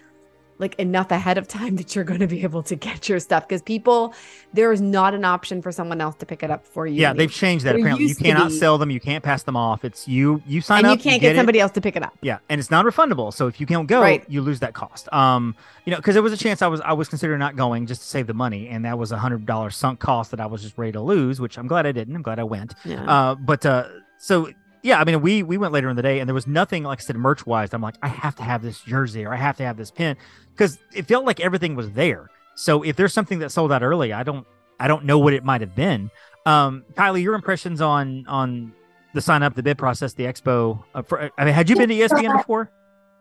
[0.59, 3.47] like enough ahead of time that you're going to be able to get your stuff
[3.47, 4.15] because people
[4.53, 7.01] there is not an option for someone else to pick it up for you.
[7.01, 7.77] Yeah, they've changed that.
[7.77, 8.91] Apparently, you cannot sell them.
[8.91, 9.85] You can't pass them off.
[9.85, 10.43] It's you.
[10.47, 10.99] You sign and up.
[10.99, 11.39] you can't get get it.
[11.39, 12.17] somebody else to pick it up.
[12.23, 13.35] Yeah, and it's non-refundable.
[13.35, 14.25] So if you can't go, Right.
[14.29, 15.13] you lose that cost.
[15.13, 17.87] Um, you know, because there was a chance I was I was considering not going
[17.87, 20.47] just to save the money, and that was a hundred dollar sunk cost that I
[20.47, 21.41] was just ready to lose.
[21.41, 22.17] Which I'm glad I didn't.
[22.17, 22.75] I'm glad I went.
[22.85, 23.03] Yeah.
[23.05, 23.89] Uh, but uh,
[24.19, 24.51] so
[24.87, 27.01] yeah, I mean, we we went later in the day, and there was nothing like
[27.01, 27.75] I said merch wise.
[27.75, 30.17] I'm like, I have to have this jersey or I have to have this pin
[30.53, 32.31] because it felt like everything was there.
[32.55, 34.47] So if there's something that sold out early, I don't
[34.79, 36.09] I don't know what it might have been.
[36.47, 38.73] Um, Kylie, your impressions on on
[39.13, 40.85] the sign up, the bid process, the expo.
[40.95, 42.71] Uh, for, I mean, had you been to ESPN before?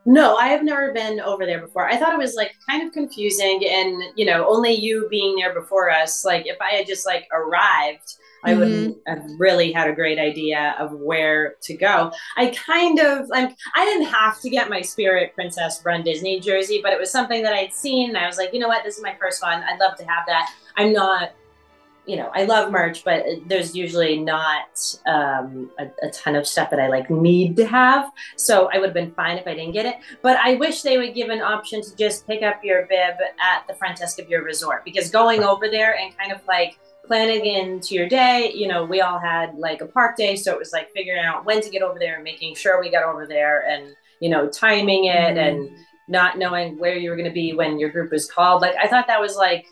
[0.06, 1.90] No, I have never been over there before.
[1.90, 5.60] I thought it was like kind of confusing and you know, only you being there
[5.60, 8.60] before us, like if I had just like arrived, I Mhm.
[8.60, 12.12] wouldn't have really had a great idea of where to go.
[12.38, 16.80] I kind of like I didn't have to get my Spirit Princess Run Disney jersey,
[16.82, 18.98] but it was something that I'd seen and I was like, you know what, this
[18.98, 19.64] is my first one.
[19.64, 20.54] I'd love to have that.
[20.78, 21.32] I'm not
[22.08, 26.70] you know, I love merch, but there's usually not um, a, a ton of stuff
[26.70, 28.12] that I like need to have.
[28.36, 29.96] So I would have been fine if I didn't get it.
[30.22, 33.66] But I wish they would give an option to just pick up your bib at
[33.68, 37.46] the front desk of your resort because going over there and kind of like planning
[37.46, 40.36] into your day, you know, we all had like a park day.
[40.36, 42.90] So it was like figuring out when to get over there and making sure we
[42.90, 45.48] got over there and, you know, timing it Mhm.
[45.48, 45.70] and
[46.08, 48.62] not knowing where you were going to be when your group was called.
[48.62, 49.66] Like, I thought that was like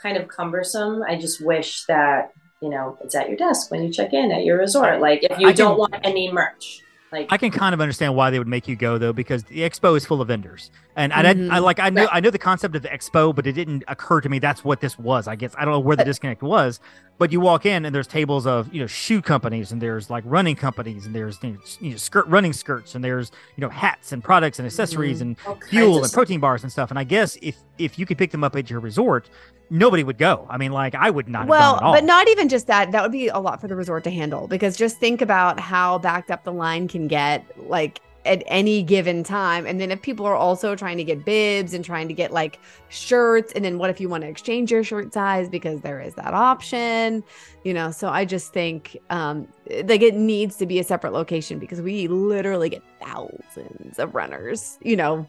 [0.00, 1.02] kind of cumbersome.
[1.02, 4.44] I just wish that, you know, it's at your desk when you check in at
[4.44, 5.00] your resort.
[5.00, 8.30] Like, if you I don't want any merch, like, I can kind of understand why
[8.30, 11.22] they would make you go though, because the expo is full of vendors, and I,
[11.22, 11.64] didn't- I mm-hmm.
[11.64, 12.08] like I Right.
[12.10, 14.80] I know the concept of the expo, but it didn't occur to me that's what
[14.80, 15.28] this was.
[15.28, 16.80] I guess I don't know where the uh, disconnect was,
[17.18, 20.24] but you walk in and there's tables of you know shoe companies and there's like
[20.26, 23.68] running companies and there's you know, you know, skirt running skirts and there's you know
[23.68, 25.28] hats and products and accessories mm-hmm.
[25.28, 26.90] and all kinds fuel and protein bars and stuff.
[26.90, 29.28] And I guess if if you could pick them up at your resort,
[29.70, 30.46] nobody would go.
[30.48, 31.46] I mean, like I would not.
[31.46, 31.92] well, have gone at all.
[31.94, 32.92] but not even just that.
[32.92, 35.98] That would be a lot for the resort to handle because just think about how
[35.98, 39.66] backed up the line can get, like at any given time.
[39.66, 42.60] And then if people are also trying to get bibs and trying to get like
[42.88, 46.14] shirts, and then what if you want to exchange your shirt size because there is
[46.14, 47.24] that option,
[47.64, 47.90] you know?
[47.90, 49.48] So I just think um
[49.84, 54.78] like it needs to be a separate location because we literally get thousands of runners,
[54.82, 55.28] you know.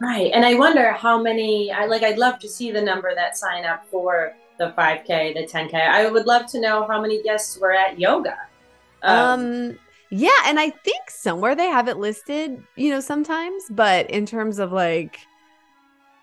[0.00, 0.32] Right.
[0.32, 3.64] And I wonder how many I like I'd love to see the number that sign
[3.64, 5.74] up for the 5k, the 10k.
[5.74, 8.36] I would love to know how many guests were at yoga.
[9.02, 9.78] Um,
[10.14, 14.58] yeah, and I think somewhere they have it listed, you know, sometimes, but in terms
[14.58, 15.20] of like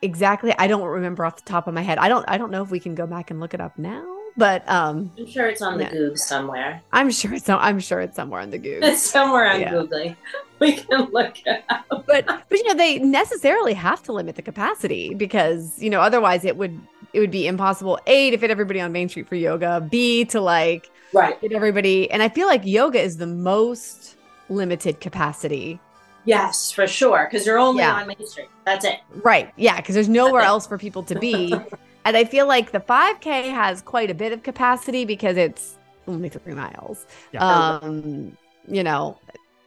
[0.03, 1.97] exactly I don't remember off the top of my head.
[1.97, 4.05] I don't I don't know if we can go back and look it up now,
[4.37, 5.91] but um I'm sure it's on the yeah.
[5.91, 6.83] Goog somewhere.
[6.93, 9.71] I'm sure it's I'm sure it's somewhere on the It's somewhere on Yeah.
[9.71, 10.15] Googly.
[10.59, 11.87] We can look it up.
[12.05, 16.43] but but you know, they necessarily have to limit the capacity because, you know, otherwise
[16.43, 16.79] it would
[17.13, 20.41] it would be impossible A to fit everybody on Main Street for yoga, B to
[20.41, 21.39] like Right.
[21.39, 22.09] fit everybody.
[22.11, 24.15] And I feel like yoga is the most
[24.49, 25.79] limited capacity
[26.25, 27.27] Yes, for sure.
[27.31, 27.93] Because you're only Yeah.
[27.95, 28.49] on Main Street.
[28.65, 28.99] That's it.
[29.23, 29.51] Right.
[29.55, 31.53] Yeah, because there's nowhere else for people to be.
[32.05, 36.29] and I feel like the 5K has quite a bit of capacity because it's only
[36.29, 37.07] three miles.
[37.31, 37.43] Yeah.
[37.43, 39.17] Um, you know,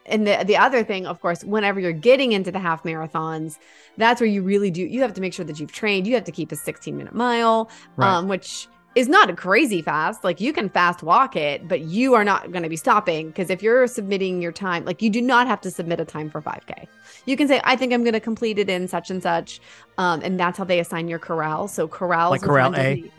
[0.06, 3.58] and the the other thing, of course, whenever you're getting into the half marathons,
[3.96, 6.06] that's where you really do you have to make sure that you've trained.
[6.06, 8.08] You have to keep a 16 minute mile, Right.
[8.14, 10.22] um, which is not a crazy fast.
[10.24, 13.50] Like you can fast walk it, but you are not going to be stopping because
[13.50, 16.42] if you're submitting your time, like you do not have to submit a time for
[16.42, 16.86] 5K.
[17.26, 19.60] You can say, I think I'm going to complete it in such and such.
[19.98, 21.68] Um, and that's how they assign your corral.
[21.68, 23.10] So corrals Like corral A?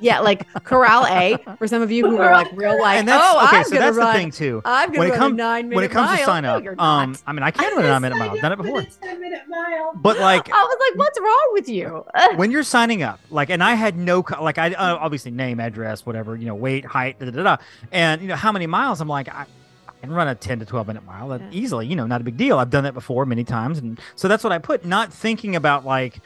[0.00, 2.98] Disney- Yeah, like corral A for some of you who are like real life.
[2.98, 3.56] and that's oh, okay.
[3.58, 4.62] I'm so gonna that's run, the thing too.
[4.64, 6.18] I'm gonna When it run a nine minute When it comes mile.
[6.18, 7.16] to sign up, you're um.
[7.26, 8.30] I mean, I can run a nine minute mile.
[8.30, 8.82] I've done it before.
[9.02, 9.92] Ten minute mile.
[9.94, 12.04] But like I was like, what's wrong with you?
[12.36, 16.04] when you're signing up, like, and I had no, like, I uh, obviously name, address,
[16.06, 17.56] whatever, you know, weight, height, da da da, da.
[17.92, 19.00] and you know how many miles.
[19.00, 19.46] I'm like, I,
[19.88, 21.46] I can run a 10 to 12 minute mile Yeah.
[21.50, 22.58] easily, you know, not a big deal.
[22.58, 25.84] I've done that before many times, and so that's what I put, not thinking about
[25.84, 26.20] like.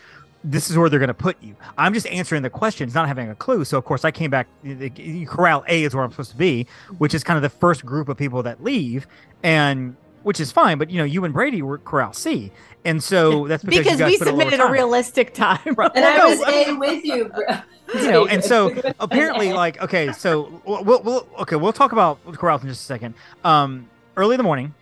[0.46, 1.56] This is where they're going to put you.
[1.78, 3.64] I'm just answering the questions, not having a clue.
[3.64, 4.46] So of course I came back.
[4.62, 6.66] the- the- Corral A is where I'm supposed to be,
[6.98, 9.06] which is kind of the first group of people that leave,
[9.42, 10.76] and which is fine.
[10.78, 12.50] But you know, you and Brady were Corral C,
[12.84, 14.72] and so that's because, you because guys we put a submitted a time.
[14.72, 15.58] realistic time.
[15.76, 15.90] Right.
[15.94, 17.24] And Well, I no, was I mean- A with you.
[17.26, 17.56] bro.
[18.00, 22.18] you know, and so apparently, like, okay, so we'll, we'll, we'll okay, we'll talk about
[22.34, 23.14] Corral in just a second.
[23.44, 24.74] Um, early in the morning,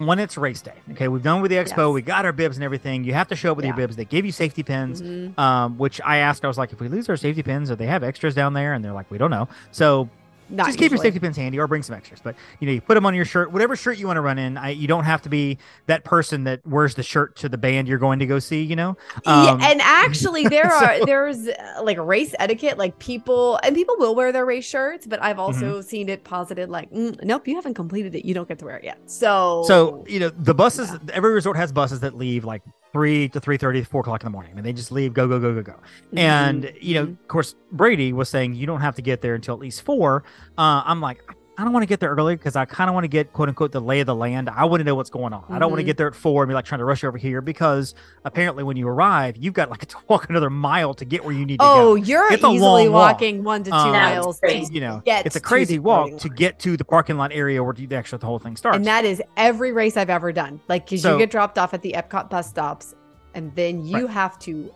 [0.00, 1.94] when it's race day, okay, we've done with the expo, Yes.
[1.94, 3.04] we got our bibs and everything.
[3.04, 3.96] You have to show up with your bibs.
[3.96, 5.02] They give you safety pins.
[5.02, 5.38] Mhm.
[5.38, 7.86] Um, which I asked, I was like, if we lose our safety pins, do they
[7.86, 8.72] have extras down there?
[8.72, 9.46] And they're like, we don't know.
[9.72, 10.08] So
[10.50, 12.20] Not just keep your safety pins handy or bring some extras.
[12.22, 14.38] But you know, you put them on your shirt, whatever shirt you want to run
[14.38, 14.56] in.
[14.56, 17.86] I, you don't have to be that person that wears the shirt to the band
[17.88, 18.62] you're going to go see.
[18.62, 22.78] You know, Um, yeah, and actually, there are there's uh, like race etiquette.
[22.78, 25.80] Like people and people will wear their race shirts, but I've also Mm-hmm.
[25.82, 28.24] seen it posited like, "Mm, nope, you haven't completed it.
[28.24, 28.98] You don't get to wear it yet.
[29.06, 30.90] So, So you know the buses.
[30.90, 30.98] Yeah.
[31.14, 34.30] Every resort has buses that leave like three to three thirty, four o'clock in the
[34.30, 35.74] morning, and they just leave, go, go, go, go, go.
[36.12, 36.18] Mhm.
[36.18, 37.12] And you know, mhm.
[37.20, 40.24] of course, Brady was saying you don't have to get there until at least four.
[40.58, 42.94] Uh, I'm like, I I don't want to get there early because I kind of
[42.94, 44.48] want to get quote unquote the lay of the land.
[44.48, 45.44] I want to know what's going on.
[45.50, 45.86] I don't want to Mhm.
[45.86, 47.94] get there at four and be like trying to rush over here because
[48.24, 51.44] apparently when you arrive, you've got like to walk another mile to get where you
[51.44, 51.90] need to Oh, go.
[51.90, 54.40] Oh, you're It's easily walking one to two Um, miles.
[54.42, 57.94] You know, it's a crazy walk to get to the parking lot area where the
[57.94, 58.76] actual the whole thing starts.
[58.76, 60.60] And that is every race I've ever done.
[60.66, 62.94] Like, because So- you get dropped off at the Epcot bus stops,
[63.34, 64.10] and then you Right.
[64.14, 64.70] have to.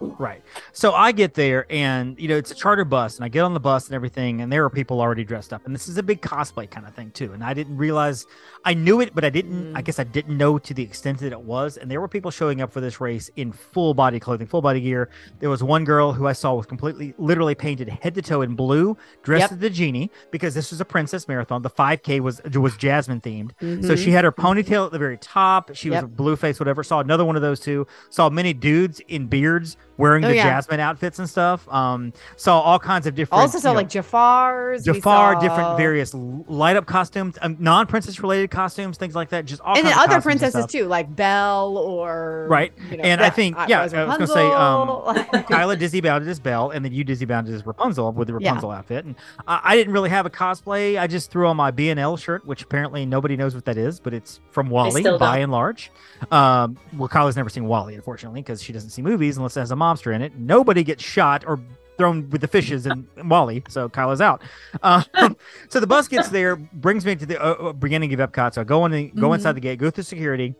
[0.00, 0.42] Right.
[0.72, 3.54] So I get there and you know it's a charter bus and I get on
[3.54, 6.02] the bus and everything and there are people already dressed up and this is a
[6.02, 8.26] big cosplay kind of thing too and I didn't realize
[8.64, 9.84] I knew it but I didn't I Mm.
[9.84, 12.60] guess I didn't know to the extent that it was and there were people showing
[12.60, 15.08] up for this race in full body clothing, full body gear.
[15.40, 18.54] There was one girl who I saw was completely literally painted head to toe in
[18.54, 19.52] blue, dressed Yep.
[19.52, 21.62] as the genie because this was a princess marathon.
[21.62, 23.50] The 5K was was Jasmine themed.
[23.84, 23.98] So Mhm.
[24.04, 25.70] she had her ponytail at the very top.
[25.74, 26.04] She was Yep.
[26.04, 26.82] a blue face, whatever.
[26.82, 27.86] Saw another one of those two.
[28.10, 30.42] Saw many dudes in beards wearing Oh, the yeah.
[30.44, 31.66] Jasmine outfits and stuff.
[31.72, 33.40] Um, saw all kinds of different.
[33.40, 34.86] also saw know, like Jafar's.
[34.86, 39.30] we Jafar, saw- different various light up costumes, um, non princess related costumes, things like
[39.30, 39.46] that.
[39.46, 42.74] Just all and then of other costumes and princesses too, like Belle or Right.
[42.90, 45.42] you know, And I think- yeah, Rose I was gonna say, um, Rapunzel.
[45.48, 48.50] Kyla Disney bounded as Belle, and then you Disney bounded as Rapunzel with the Yeah.
[48.50, 49.06] Rapunzel outfit.
[49.06, 49.14] And
[49.48, 50.98] I, I didn't really have a cosplay.
[51.00, 54.12] I just threw on my BNL shirt, which apparently nobody knows what that is, but
[54.12, 55.22] it's from WALL-E by don't.
[55.44, 55.90] and large.
[56.30, 59.70] Um, well, Kyla's never seen WALL-E, unfortunately, because she doesn't see movies unless it has
[59.70, 60.36] a monster in it.
[60.36, 61.58] Nobody gets shot or
[61.96, 64.42] thrown with the fishes and WALL-E, so Kyla's out.
[64.82, 65.04] Um,
[65.68, 68.54] so the bus gets there, brings me to the uh, uh, beginning of Epcot.
[68.54, 69.36] So I go in, the, go Mhm.
[69.36, 70.54] inside the gate, go through security.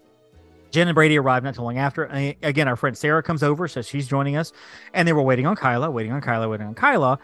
[0.70, 2.04] Jen and Brady arrive not too long after.
[2.04, 4.52] And again, our friend Sarah comes over, so she's joining us,
[4.94, 7.18] and they were waiting on Kyla, waiting on Kyla, waiting on Kyla,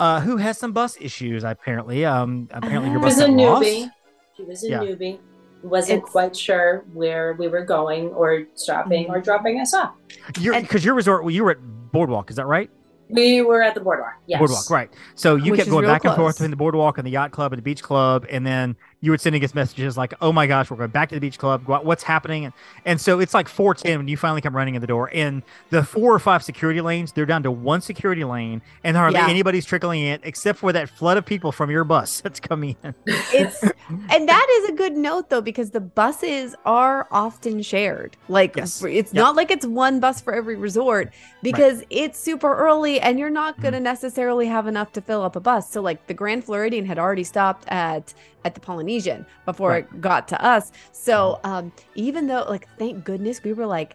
[0.00, 2.04] uh, who has some bus issues apparently.
[2.04, 3.66] Um, apparently your bus She was a got lost.
[3.66, 3.90] newbie.
[4.36, 4.78] She was a Yeah.
[4.80, 5.18] newbie.
[5.62, 9.12] Wasn't It's- quite sure where we were going or stopping Mm-hmm.
[9.14, 9.92] or dropping us off.
[10.38, 11.58] You're because your resort, well, you were at
[11.92, 12.70] Boardwalk, is that right?
[13.10, 14.12] We were at the boardwalk.
[14.26, 14.38] Yes.
[14.38, 14.90] Boardwalk, right?
[15.14, 17.30] So you Which kept going real back and forth between the boardwalk and the yacht
[17.30, 20.46] club and the beach club, and then you were sending us messages like, "Oh my
[20.46, 21.62] gosh, we're going back to the beach club.
[21.66, 24.80] What's happening?" And, and so it's like four ten when you finally come running in
[24.80, 28.60] the door, and the four or five security lanes they're down to one security lane,
[28.84, 29.28] and hardly Yeah.
[29.28, 32.94] anybody's trickling in except for that flood of people from your bus that's coming in.
[33.06, 33.62] it's
[34.10, 38.82] and that is a good note though because the buses are often shared like Yes.
[38.82, 39.22] it's Yep.
[39.22, 43.48] not like it's one bus for every resort because it's super early and you're not
[43.54, 43.62] Mm-hmm.
[43.62, 46.84] going to necessarily have enough to fill up a bus so like the grand floridian
[46.84, 48.12] had already stopped at
[48.44, 49.86] at the polynesian before Right.
[49.86, 49.96] Mm-hmm.
[49.96, 53.94] it got to us so um even though like thank goodness we were like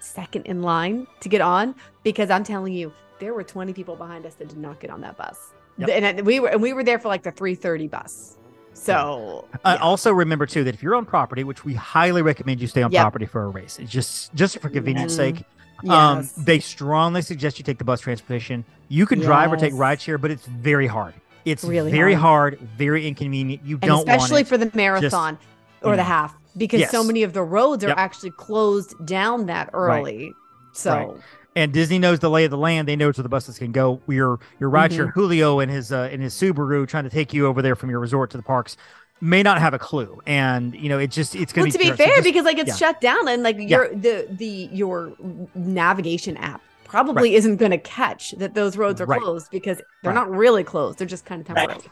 [0.00, 4.26] second in line to get on because i'm telling you there were 20 people behind
[4.26, 5.88] us that did not get on that bus Yep.
[5.90, 8.38] and we were and we were there for like the 3:30 bus.
[8.72, 9.76] So yeah.
[9.76, 12.90] also, remember too that if you're on property, which we highly recommend you stay on
[12.92, 13.02] Yep.
[13.02, 15.16] property for a race, it's just just for convenience Mhm.
[15.16, 15.44] sake.
[15.90, 16.32] Um, Yes.
[16.32, 18.64] they strongly suggest you take the bus transportation.
[18.88, 19.78] You can drive or take Yes.
[19.80, 21.12] rideshare, but it's very hard.
[21.46, 22.58] It's Really very hard.
[22.58, 22.68] hard.
[22.76, 23.62] very inconvenient.
[23.64, 25.38] You and don't especially for the marathon
[25.82, 27.98] or you the half because so many of the roads are Yep.
[27.98, 30.32] actually closed down that early.
[30.72, 31.08] So Right.
[31.54, 32.86] and Disney knows the lay of the land.
[32.88, 34.00] They know where the buses can go.
[34.08, 34.94] Your your Mm-hmm.
[34.94, 37.88] rideshare Julio and his uh, and his Subaru trying to take you over there from
[37.90, 38.76] your resort to the parks
[39.22, 40.20] may not have a clue.
[40.26, 41.98] And you know, it just it's gonna well, to be terrible.
[41.98, 42.88] So fair, just- because like it's yeah.
[42.88, 45.12] shut down and like your the the your
[45.54, 46.60] navigation app
[46.90, 49.20] probably isn't going to catch that those roads are Right.
[49.20, 50.14] closed because they're Right.
[50.14, 50.98] not really closed.
[50.98, 51.68] They're just kind of Right.
[51.68, 51.90] temporary.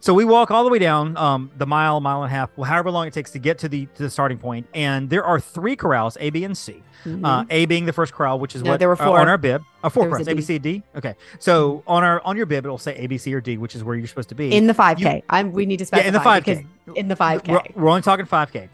[0.00, 2.68] So we walk all the way down um, the mile, mile and a half, well,
[2.68, 4.66] however long it takes to get to the to the starting point.
[4.74, 6.82] And there are three corrals, A, B, and C.
[7.04, 7.46] Uh, Mhm.
[7.50, 9.18] A being the first corral, which is No, what there were uh, four.
[9.20, 9.62] on our bib.
[9.82, 10.42] Uh, four There corrals, a A, B.
[10.42, 10.82] C, D.
[10.96, 13.74] Okay, so on our on your bib, it'll say A, B, C, or D, which
[13.76, 14.52] is where you're supposed to be.
[14.54, 15.22] in the 5K.
[15.30, 16.44] I'm we need to specify yeah, in the 5K.
[16.44, 17.48] because in the 5K.
[17.48, 18.68] We're, we're only talking 5K.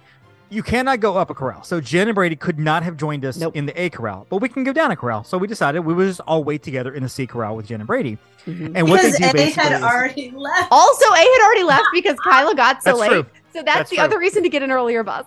[0.53, 1.63] You cannot go up a corral.
[1.65, 3.57] So Jen and Brady could not have joined us Nope.
[3.57, 5.25] in the A corral, but we can go down a corral.
[5.25, 7.81] So we decided we would just all wait together in the C corral with Jen
[7.81, 8.19] and Brady.
[8.47, 8.73] Mhm.
[8.75, 10.69] And what they Because do A basically had is- already left.
[10.71, 13.09] Also, A had already left because Kyla got so That's late.
[13.11, 13.23] true.
[13.55, 14.05] So that's, That's the true.
[14.05, 15.25] other reason to get an earlier bus.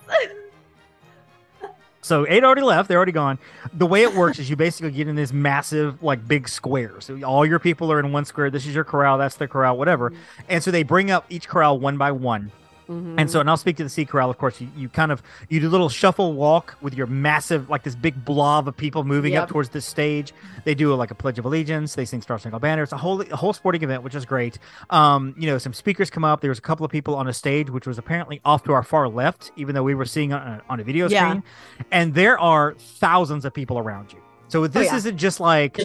[2.02, 2.88] So eight already left.
[2.88, 3.40] They're already gone.
[3.74, 7.02] The way it works is you basically get in this massive, like big square.
[7.02, 8.52] So all your people are in one square.
[8.52, 9.18] This is your corral.
[9.18, 10.14] That's the corral, whatever.
[10.48, 12.52] And so they bring up each corral one by one.
[12.90, 13.20] Mm-hmm.
[13.20, 14.30] And so, and I'll speak to the C corral.
[14.30, 17.70] Of course, you, you kind of you do a little shuffle walk with your massive,
[17.70, 20.34] like this big blob of people moving up towards the stage.
[20.66, 21.96] They do like a pledge of allegiance.
[21.96, 22.84] They sing Star Spangled Banner.
[22.84, 24.58] It's a whole a whole sporting event, which is great.
[24.90, 26.42] Um, you know, some speakers come up.
[26.42, 28.84] There was a couple of people on a stage, which was apparently off to our
[28.84, 31.28] far left, even though we were seeing on a, on a video Yeah.
[31.28, 31.44] screen.
[31.92, 34.20] And there are thousands of people around you.
[34.56, 34.95] So this Oh, yeah.
[34.95, 35.82] isn't just like.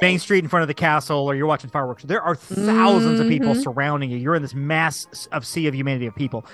[0.00, 2.02] Main Street in front of the castle or you're watching fireworks.
[2.04, 3.62] There are 1000s of people Mhm.
[3.62, 4.16] surrounding you.
[4.16, 6.46] You're in this mass of sea of humanity of people.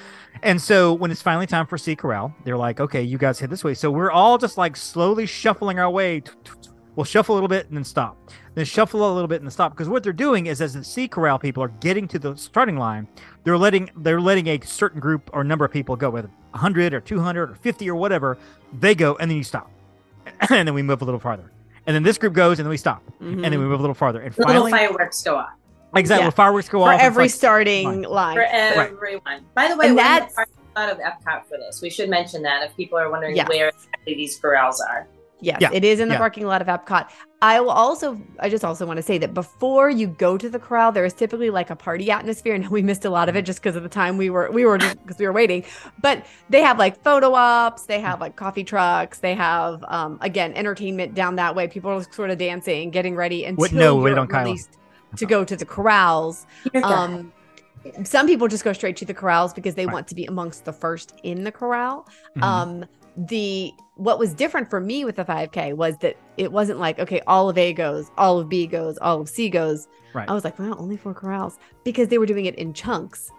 [0.42, 3.50] And so when it's finally time for C Corral, they're like, okay, you guys head
[3.50, 3.74] this way.
[3.74, 6.22] So we're all just like slowly shuffling our way
[6.96, 8.18] We'll shuffle a little bit and then stop.
[8.54, 9.72] Then shuffle a little bit and then stop.
[9.72, 12.76] Because what they're doing is, as the C corral people are getting to the starting
[12.76, 13.06] line,
[13.44, 17.00] they're letting they're letting a certain group or number of people go, whether 100 or
[17.00, 18.36] 200 or 50 or whatever.
[18.78, 19.70] They go, and then you stop,
[20.50, 21.50] and then we move a little farther.
[21.86, 23.64] And then this group goes, and then we stop, and then we mm-hmm.
[23.64, 24.20] move a little farther.
[24.20, 25.50] And The little finally, fireworks go off
[25.96, 26.30] exactly, Yeah.
[26.30, 26.94] fireworks go for off.
[26.94, 28.02] it's every like- starting fine.
[28.02, 28.36] line.
[28.36, 29.44] for everyone.
[29.54, 31.82] By the way, And we're in the that's- parking lot of Epcot for this.
[31.82, 33.48] We should mention that if people are wondering Yes.
[33.48, 33.72] where
[34.06, 35.06] these corrals are.
[35.42, 36.18] Yes, Yeah, it is in the yeah.
[36.18, 37.08] parking lot of Epcot.
[37.42, 40.60] I will also, I just also want to say that before you go to the
[40.60, 43.44] corral, there is typically like a party atmosphere, and we missed a lot of it
[43.44, 45.64] just because of the time we were we were just because we were waiting.
[46.00, 50.54] But they have like photo ops, they have like coffee trucks, they have um again
[50.54, 51.66] entertainment down that way.
[51.66, 54.44] People are sort of dancing, getting ready until Wouldn't know, we you're don't Kyla.
[54.44, 54.78] released
[55.16, 56.46] to go to the corrals.
[56.84, 57.32] Um,
[58.04, 59.92] some people just go straight to the corrals because they Right.
[59.92, 62.06] want to be amongst the first in the corral.
[62.36, 62.42] Mhm.
[62.44, 62.84] Um,
[63.16, 67.20] the what was different for me with the 5K was that it wasn't like okay,
[67.26, 69.88] all of A goes, all of B goes, all of C goes.
[70.14, 70.28] Right.
[70.28, 73.30] I was like, well, only four corrals because they were doing it in chunks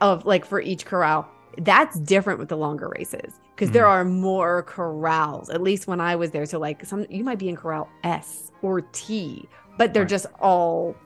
[0.00, 1.28] of like for each corral.
[1.58, 3.90] That's different with the longer races because there mm.
[3.90, 5.50] are more corrals.
[5.50, 8.50] At least when I was there, so like some you might be in corral S
[8.62, 10.10] or T, but they're Right.
[10.10, 10.96] just all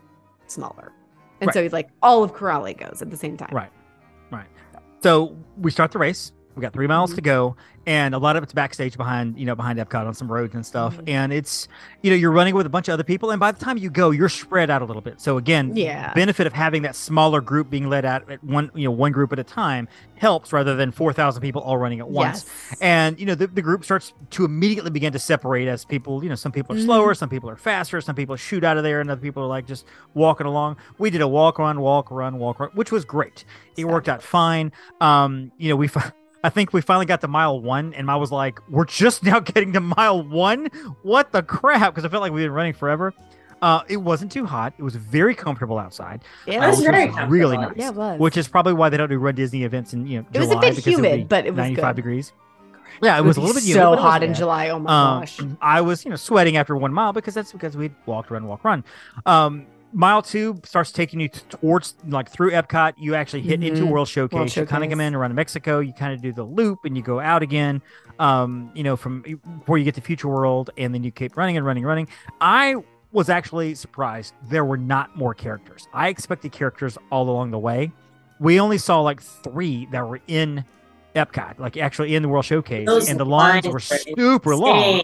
[0.46, 0.92] smaller.
[1.40, 1.54] And Right.
[1.54, 3.50] so like all of corral A goes at the same time.
[3.52, 3.70] Right.
[4.30, 4.46] Right.
[5.02, 6.32] So we start the race.
[6.56, 9.56] We got three miles to go, and a lot of it's backstage behind, you know,
[9.56, 10.96] behind Epcot on some roads and stuff.
[10.98, 11.08] Mhm.
[11.08, 11.66] And it's,
[12.02, 13.90] you know, you're running with a bunch of other people, and by the time you
[13.90, 15.20] go, you're spread out a little bit.
[15.20, 16.12] So again, Yeah.
[16.14, 19.32] benefit of having that smaller group being led out at one, you know, one group
[19.32, 22.46] at a time helps rather than four thousand people all running at once.
[22.70, 22.78] Yes.
[22.80, 26.28] And you know, the, the group starts to immediately begin to separate as people, you
[26.28, 26.84] know, some people are Mhm.
[26.84, 29.46] slower, some people are faster, some people shoot out of there, and other people are
[29.48, 29.84] like just
[30.14, 30.76] walking along.
[30.98, 33.44] We did a walk, run, walk, run, walk, run, which was great.
[33.76, 34.70] It worked out fine.
[35.00, 35.88] Um, you know, we
[36.44, 39.40] I think we finally got to mile one, and I was like, "We're just now
[39.52, 40.66] getting to mile one.
[41.02, 43.12] What the crap?" Because I felt like we've been running forever.
[43.62, 44.74] Uh, it wasn't too hot.
[44.76, 46.22] It was very comfortable outside.
[46.46, 47.60] Yeah, uh, It was which very really comfortable.
[47.60, 47.76] nice.
[47.78, 48.20] Yeah, it was.
[48.20, 50.50] Which is probably why they don't do Run Disney events in you know It was
[50.50, 51.96] a bit humid, be but it was 95 good.
[51.96, 52.32] degrees.
[53.02, 54.36] Yeah, it, was a little bit humid, so but hot in bad.
[54.38, 54.68] July.
[54.68, 55.40] Oh my Um, gosh.
[55.62, 58.62] I was, you know, sweating after one mile because that's because we walked, run, walk,
[58.64, 58.84] run.
[59.26, 62.94] Um, mile two starts taking you towards like through Epcot.
[62.98, 63.90] You actually hit into Mhm.
[63.90, 64.56] World Showcase.
[64.56, 65.78] You kind of come in around Mexico.
[65.78, 67.80] You kind of do the loop and you go out again.
[68.18, 69.22] Um, you know, from
[69.66, 72.08] where you get to Future World, and then you keep running and running, and running.
[72.40, 72.76] I
[73.12, 75.88] was actually surprised there were not more characters.
[75.92, 77.92] I expected characters all along the way.
[78.40, 80.64] We only saw like three that were in
[81.16, 84.56] Epcot, like actually in the World Showcase, Those and the lines were lines are super
[84.56, 85.02] long Insane.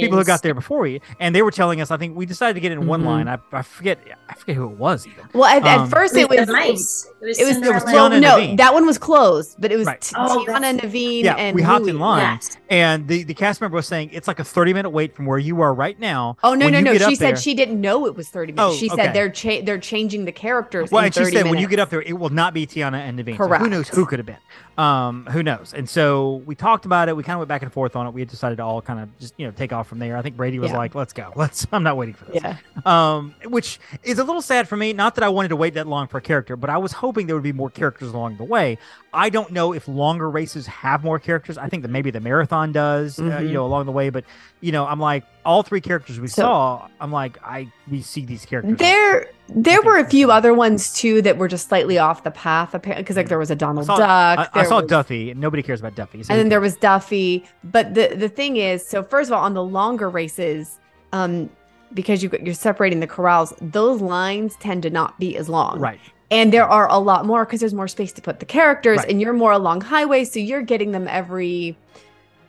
[0.00, 2.54] People who got there before we and they were telling us i think we decided
[2.54, 3.06] to get in one Mhm.
[3.06, 6.14] line I, I forget i forget who it was even well, at, um, at first
[6.16, 7.06] It it was was nice.
[7.20, 9.72] It was, It was, it was Tiana well, and no, that one was closed, but
[9.72, 10.00] it was Right.
[10.00, 12.20] T- Oh, Tiana, that's- Naveen, Yeah, and we hopped in line.
[12.40, 12.56] Yes.
[12.70, 15.38] and the the cast member was saying it's like a 30 minute wait from where
[15.38, 16.98] you are right now Oh no, When no, no!
[17.08, 18.74] She said there- she didn't know it was thirty minutes.
[18.74, 19.04] Oh, she okay.
[19.04, 20.90] said they're cha- they're changing the characters.
[20.90, 22.66] well in and she 30 said when you get up there it will not be
[22.66, 23.36] tiana and Naveen.
[23.36, 24.36] So who knows who could have been
[24.78, 27.72] um who knows and so we talked about it we kind of went back and
[27.72, 29.88] forth on it we had decided to all kind of just you know take off
[29.88, 30.76] from there i think brady was Yeah.
[30.78, 32.56] like let's go let's i'm not waiting for this yeah,
[32.86, 34.92] um, which is a little sad for me.
[34.92, 37.26] Not that I wanted to wait that long for a character, but I was hoping
[37.26, 38.78] there would be more characters along the way.
[39.12, 41.58] I don't know if longer races have more characters.
[41.58, 43.48] I think that maybe the marathon does, uh, Mhm.
[43.48, 44.10] you know, along the way.
[44.10, 44.24] But
[44.60, 46.88] you know, I'm like all three characters we So- saw.
[47.00, 48.78] I'm like I we see these characters.
[48.78, 52.74] there there were a few other ones too that were just slightly off the path.
[52.74, 54.50] Apparently, because like there was a Donald saw, Duck.
[54.54, 55.32] I, I saw was- Duffy.
[55.34, 56.22] Nobody cares about Duffy.
[56.22, 57.44] so and then there was Duffy.
[57.64, 60.78] But the the thing is, so first of all, on the longer races,
[61.12, 61.48] um,
[61.94, 65.78] because you you're separating the corrals, those lines tend to not be as long.
[65.80, 66.00] right.
[66.30, 69.08] And there are a lot more because there's more space to put the characters, Right.
[69.08, 71.74] and you're more along highways, so you're getting them every.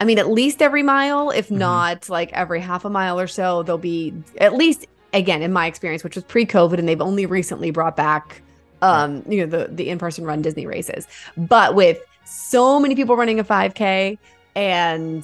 [0.02, 1.58] I mean, at least every mile, if Mhm.
[1.60, 5.68] not like every half a mile or so, they'll be at least again in my
[5.68, 8.42] experience, which was pre-COVID, and they've only recently brought back,
[8.82, 11.08] um, you know, the the in-person run Disney races.
[11.38, 14.18] But with so many people running a 5K
[14.56, 15.20] and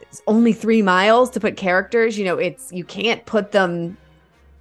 [0.00, 3.96] it's only three miles to put characters, you know, it's you can't put them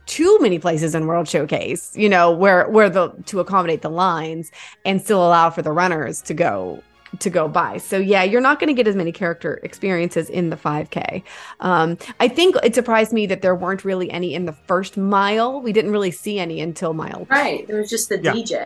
[0.05, 4.51] too many places in World Showcase, you know, where where the to accommodate the lines
[4.85, 6.81] and still allow for the runners to go
[7.19, 7.77] to go by.
[7.77, 11.23] So yeah, you're not going to get as many character experiences in the 5K.
[11.59, 15.61] Um, I think it surprised me that there weren't really any in the first mile.
[15.61, 17.27] We didn't really see any until mile.
[17.29, 17.65] Right.
[17.69, 18.33] It was just the Yeah.
[18.33, 18.65] DJ.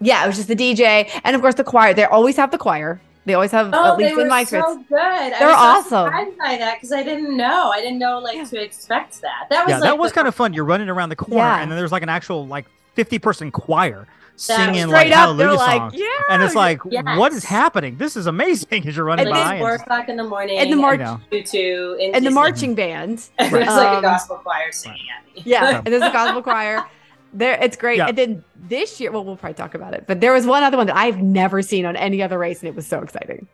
[0.00, 1.92] Yeah, it was just the DJ and of course the choir.
[1.92, 3.00] They always have the choir.
[3.26, 4.86] They always have Oh, at they least were in my so experience.
[4.88, 4.98] good.
[5.38, 6.06] They're was so awesome.
[6.06, 7.70] surprised by that because I didn't know.
[7.70, 8.44] I didn't know like Yeah.
[8.44, 9.46] to expect that.
[9.50, 10.54] That was Yeah, like that was the- kind of fun.
[10.54, 11.60] You're running around the corner, Yeah.
[11.60, 14.06] and then there's like an actual like 50 person choir.
[14.40, 15.94] Singing like up, they're hallelujah like, songs.
[15.96, 16.06] yeah.
[16.30, 17.04] and it's like, Yes.
[17.18, 17.96] what is happening?
[17.98, 19.54] This is amazing as you're running And by.
[19.56, 20.58] it's four o'clock in the morning.
[20.58, 21.20] And the you know.
[21.30, 23.28] tutu in and the marching band.
[23.38, 25.42] And there's like Um, a gospel choir singing at me.
[25.44, 25.76] Yeah, Yeah.
[25.84, 26.84] and there's a gospel choir.
[27.32, 27.98] There, it's great.
[27.98, 28.08] Yeah.
[28.08, 30.04] And then this year, well, we'll probably talk about it.
[30.08, 32.68] But there was one other one that I've never seen on any other race, and
[32.68, 33.46] it was so exciting.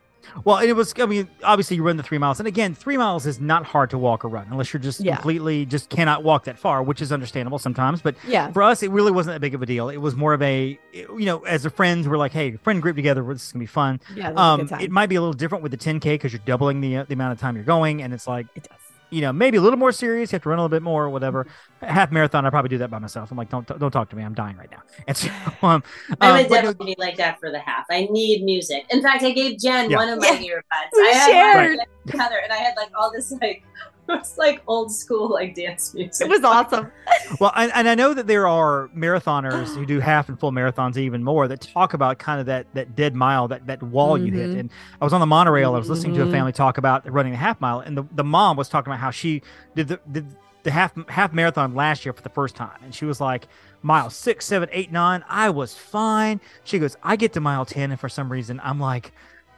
[0.45, 0.93] Well, and it was.
[0.99, 3.91] I mean, obviously, you run the three miles, and again, three miles is not hard
[3.91, 5.17] to walk or run unless you're just Yeah.
[5.17, 8.01] completely just cannot walk that far, which is understandable sometimes.
[8.03, 9.89] But Yeah, for us, it really wasn't that big of a deal.
[9.89, 12.97] It was more of a, you know, as a friends, we're like, hey, friend group
[12.97, 14.01] together, this is gonna be fun.
[14.15, 16.33] yeah, that was a Um, it might be a little different with the 10k because
[16.33, 18.79] you're doubling the uh, the amount of time you're going, and it's like, It does.
[19.11, 20.33] You know, maybe a little more serious.
[20.33, 21.47] You have to run a little bit more, or whatever.
[21.81, 23.31] Half marathon, I probably do that by myself.
[23.31, 24.23] I'm like, don't don't talk to me.
[24.23, 24.83] I'm dying right now.
[25.07, 25.29] And so,
[25.63, 25.83] um,
[26.21, 27.87] I um, would but definitely be like that for the half.
[27.91, 28.87] I need music.
[28.91, 29.97] In fact, I gave Jen Yeah.
[29.99, 30.91] one of my earbuds.
[30.93, 31.77] We I had shared.
[31.77, 33.63] mine together, and I had like all this like
[34.19, 36.27] it's like old school like dance music.
[36.27, 36.91] it was awesome.
[37.41, 40.97] Well, and, and I know that there are marathoners who do half and full marathons
[40.97, 44.33] even more that talk about kind of that that dead mile, that that wall you
[44.33, 44.51] hit.
[44.51, 44.61] Mhm.
[44.61, 46.31] And I was on the monorail, I was listening to a Mhm.
[46.31, 49.11] family talk about running a half mile, and the, the mom was talking about how
[49.11, 49.43] she
[49.75, 50.27] did the did
[50.63, 53.49] the half half marathon last year for the first time, and she was like,
[53.83, 56.41] mile six, seven, eight, nine, I was fine.
[56.65, 59.13] She goes, I get to mile ten, and for some reason I'm like.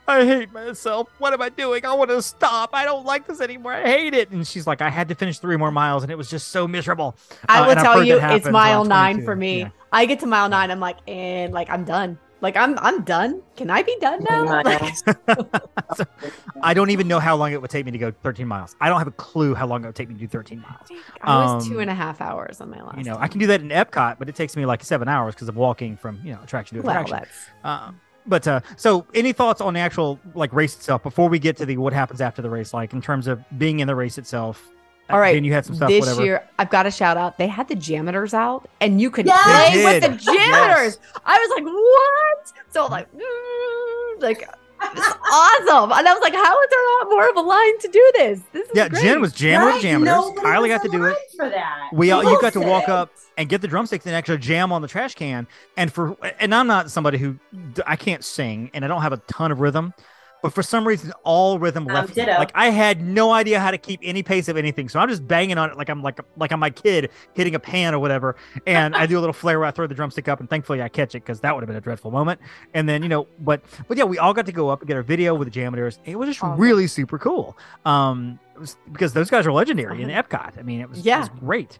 [0.08, 1.08] I hate myself.
[1.18, 1.84] What am I doing?
[1.84, 2.70] I want to stop.
[2.72, 3.74] I don't like this anymore.
[3.74, 4.30] I hate it.
[4.30, 6.66] And she's like, I had to finish three more miles, and it was just so
[6.66, 7.14] miserable.
[7.48, 9.60] I Uh, will and tell you, it's mile nine for me.
[9.60, 9.68] Yeah.
[9.92, 12.18] I get to mile nine, I'm like, and like I'm done.
[12.40, 13.42] Like I'm I'm done.
[13.56, 14.44] Can I be done now?
[14.62, 15.02] Miles.
[16.62, 18.76] I don't even know how long it would take me to go 13 miles.
[18.80, 20.88] I don't have a clue how long it would take me to do 13 miles.
[21.22, 22.96] I was Um, two and a half hours on my last.
[22.98, 25.34] You know, I can do that in Epcot, but it takes me like seven hours
[25.34, 27.16] because I'm walking from you know attraction to well, attraction.
[27.18, 31.38] that's Um, but uh, so, any thoughts on the actual like race itself before we
[31.38, 33.94] get to the what happens after the race, like in terms of being in the
[33.94, 34.68] race itself?
[35.10, 35.88] All right, Then you had some stuff.
[35.88, 36.22] this whatever.
[36.22, 36.46] year.
[36.58, 37.38] I've got a shout out.
[37.38, 39.70] They had the JAMMitors out, and you could Yes!
[39.70, 40.20] play with the did.
[40.38, 40.98] JAMMitors.
[41.24, 42.52] I was like, what?
[42.74, 45.92] So like, mm, like it's awesome.
[45.92, 48.40] And I was like, how is there not more of a line to do this?
[48.52, 49.02] This is yeah, great.
[49.02, 49.82] Jen was jamming with Right?
[49.82, 50.06] jammers.
[50.06, 51.16] Nobody Kyla got to do it.
[51.36, 51.90] for that.
[51.92, 52.90] We all you got to walk Bullshit.
[52.90, 55.46] up and get the drumsticks and actually jam on the trash can.
[55.76, 57.38] And for and I'm not somebody who
[57.86, 59.94] I can't sing and I don't have a ton of rhythm,
[60.42, 62.14] but for some reason all rhythm Um, left.
[62.14, 62.32] ditto.
[62.32, 65.26] Like I had no idea how to keep any pace of anything, so I'm just
[65.26, 68.36] banging on it like I'm like like I'm my kid hitting a pan or whatever.
[68.66, 70.88] And I do a little flare where I throw the drumstick up, and thankfully I
[70.88, 72.40] catch it because that would have been a dreadful moment.
[72.74, 74.96] And then you know, but but yeah, we all got to go up and get
[74.96, 75.98] our video with the JAMMitors.
[76.04, 76.60] It was just Awesome.
[76.60, 77.56] really super cool.
[77.84, 80.58] Um, was, because those guys are legendary in Epcot.
[80.58, 81.20] I mean, it was, it Yeah.
[81.20, 81.78] was great.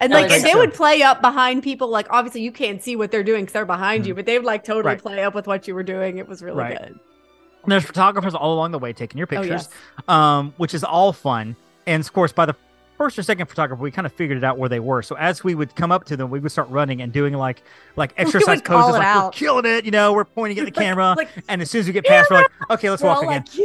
[0.00, 1.88] And like and they would play up behind people.
[1.88, 4.16] Like obviously you can't see what they're doing because they're behind you, Mhm.
[4.16, 4.98] but they would like totally Right.
[5.00, 6.18] play up with what you were doing.
[6.18, 6.78] It was really Right.
[6.78, 6.98] good.
[7.62, 10.08] And there's photographers all along the way taking your Oh pictures, yes.
[10.08, 11.54] um, which is all fun.
[11.86, 12.54] And of course, by the
[12.98, 15.02] first or second photographer, we kind of figured it out where they were.
[15.02, 17.62] So as we would come up to them, we would start running and doing like
[17.96, 19.84] like exercise poses, it like we're killing it.
[19.84, 22.30] You know, we're pointing at the camera, Like and as soon as we get past,
[22.30, 23.44] we're like, okay, let's walk all again.
[23.46, 23.56] like,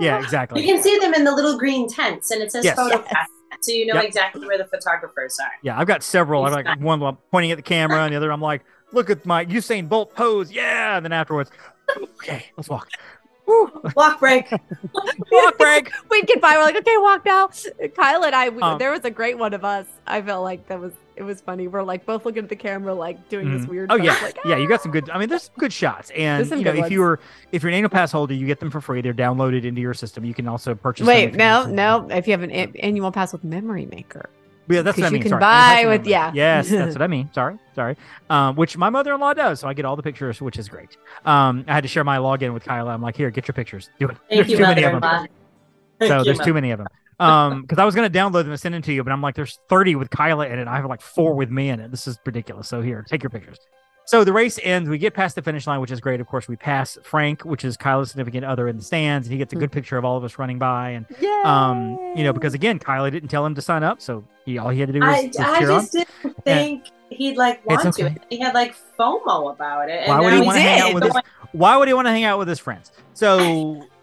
[0.00, 0.20] yeah.
[0.30, 2.76] yeah, You can see them in the little green tents, and it says Yes.
[2.76, 3.06] photo Yes.
[3.10, 3.28] pass,
[3.60, 4.04] so you know Yep.
[4.04, 5.50] exactly where the photographers are.
[5.62, 6.44] Yeah, I've got several.
[6.44, 8.62] I'm It's like one I'm pointing at the camera, and the other I'm like,
[8.92, 10.50] look at my Usain Bolt pose.
[10.52, 11.50] Yeah, and then afterwards,
[12.18, 12.88] okay, let's walk.
[13.46, 14.50] Woo, Walk break.
[15.32, 15.90] walk break.
[16.10, 16.54] We'd get by.
[16.56, 17.48] We're like, okay, walk now.
[17.94, 19.86] Kyle and I, we, Um, there was a great one of us.
[20.06, 21.66] I felt like that was it was funny.
[21.66, 23.68] We're like both looking at the camera, like doing this Mhm.
[23.70, 23.92] weird.
[23.92, 24.56] Oh yeah, like, yeah.
[24.56, 25.08] You got some good.
[25.10, 27.20] I mean, there's some good shots, and you know, if you were
[27.52, 29.00] if you're an annual pass holder, you get them for free.
[29.00, 30.24] They're downloaded into your system.
[30.24, 31.06] You can also purchase.
[31.06, 32.06] Wait, no, no.
[32.10, 34.28] If you have an an annual pass with Memory Maker,
[34.68, 35.22] Yeah, that's what I Because you mean.
[35.22, 35.40] can Sorry.
[35.40, 36.32] buy with- yeah.
[36.34, 37.30] Yes, that's what I mean.
[37.32, 37.96] Sorry, sorry.
[38.30, 40.96] Um, which my mother-in-law does, so I get all the pictures, which is great.
[41.24, 42.92] Um, I had to share my login with Kyla.
[42.92, 43.90] I'm like, here, get your pictures.
[43.98, 44.16] Do it.
[44.16, 45.00] Thank There's you, too many of them.
[45.00, 45.26] mother-in-law.
[46.00, 46.88] Thank so you, there's mother- too many of them.
[47.18, 49.34] Um, because I was gonna download them and send them to you, but I'm like,
[49.36, 50.68] there's 30 with Kyla in it.
[50.68, 51.90] I have like four with me in it.
[51.90, 52.68] This is ridiculous.
[52.68, 53.56] So here, take your pictures.
[54.06, 54.88] So the race ends.
[54.88, 56.20] We get past the finish line, which is great.
[56.20, 59.38] Of course, we pass Frank, which is Kyla's significant other in the stands, and he
[59.38, 60.90] gets a good picture of all of us running by.
[60.90, 61.42] And yeah.
[61.44, 64.68] um, you know, because again, Kyla didn't tell him to sign up, so he all
[64.68, 65.80] he had to do was, I, was I cheer on.
[65.80, 68.14] just didn't think he'd like want okay.
[68.14, 68.20] to.
[68.30, 70.04] He had like FOMO about it.
[70.06, 71.14] and Why would he want to hang out with his?
[71.52, 72.92] Why would he want to hang out with his friends?
[73.12, 73.88] So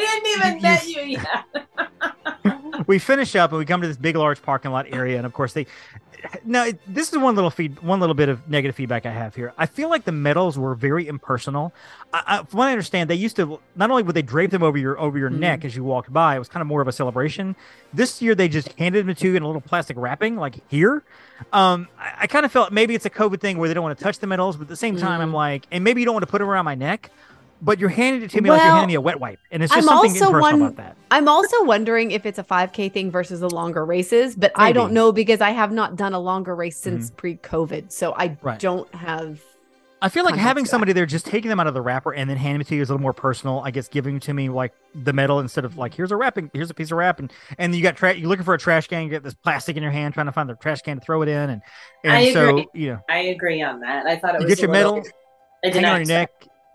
[0.00, 2.86] He hadn't even You- met you yet.
[2.86, 5.32] we finish up and we come to this big, large parking lot area, and of
[5.32, 5.66] course they.
[6.44, 9.34] Now it- this is one little feed, one little bit of negative feedback I have
[9.34, 9.52] here.
[9.58, 11.72] I feel like the medals were very impersonal.
[12.12, 14.62] I, I, from what I understand, they used to not only would they drape them
[14.62, 15.38] over your over your Mhm.
[15.38, 17.56] neck as you walked by, it was kind of more of a celebration.
[17.92, 21.02] This year they just handed them to you in a little plastic wrapping, like here.
[21.52, 23.96] Um, I, I kind of felt maybe it's a COVID thing where they don't want
[23.98, 25.34] to touch the medals, but at the same time, I'm Mm.
[25.34, 27.10] like, and maybe you don't want to put them around my neck.
[27.62, 29.72] But you're handing it to me like you're handing me a wet wipe, and it's
[29.74, 30.96] just I'm something also impersonal one- about that.
[31.10, 34.92] I'm also wondering if it's a 5K thing versus the longer races, but I don't
[34.92, 38.46] know because I have not done a longer race since pre-COVID, so I Mm-hmm.
[38.46, 38.58] Right.
[38.58, 39.40] don't have
[40.02, 42.38] I feel like having somebody there just taking them out of the wrapper and then
[42.38, 43.60] handing it to you is a little more personal.
[43.62, 46.70] I guess giving to me like the metal instead of like here's a wrapping, here's
[46.70, 49.02] a piece of wrap, and and you got tra- you're looking for a trash can,
[49.02, 51.20] you get this plastic in your hand, trying to find the trash can to throw
[51.20, 51.60] it in, and
[52.04, 52.66] and I so agree.
[52.72, 54.06] you know I agree on that.
[54.06, 55.10] I thought it you was get your a little- medal,
[55.66, 56.30] I hang on your neck.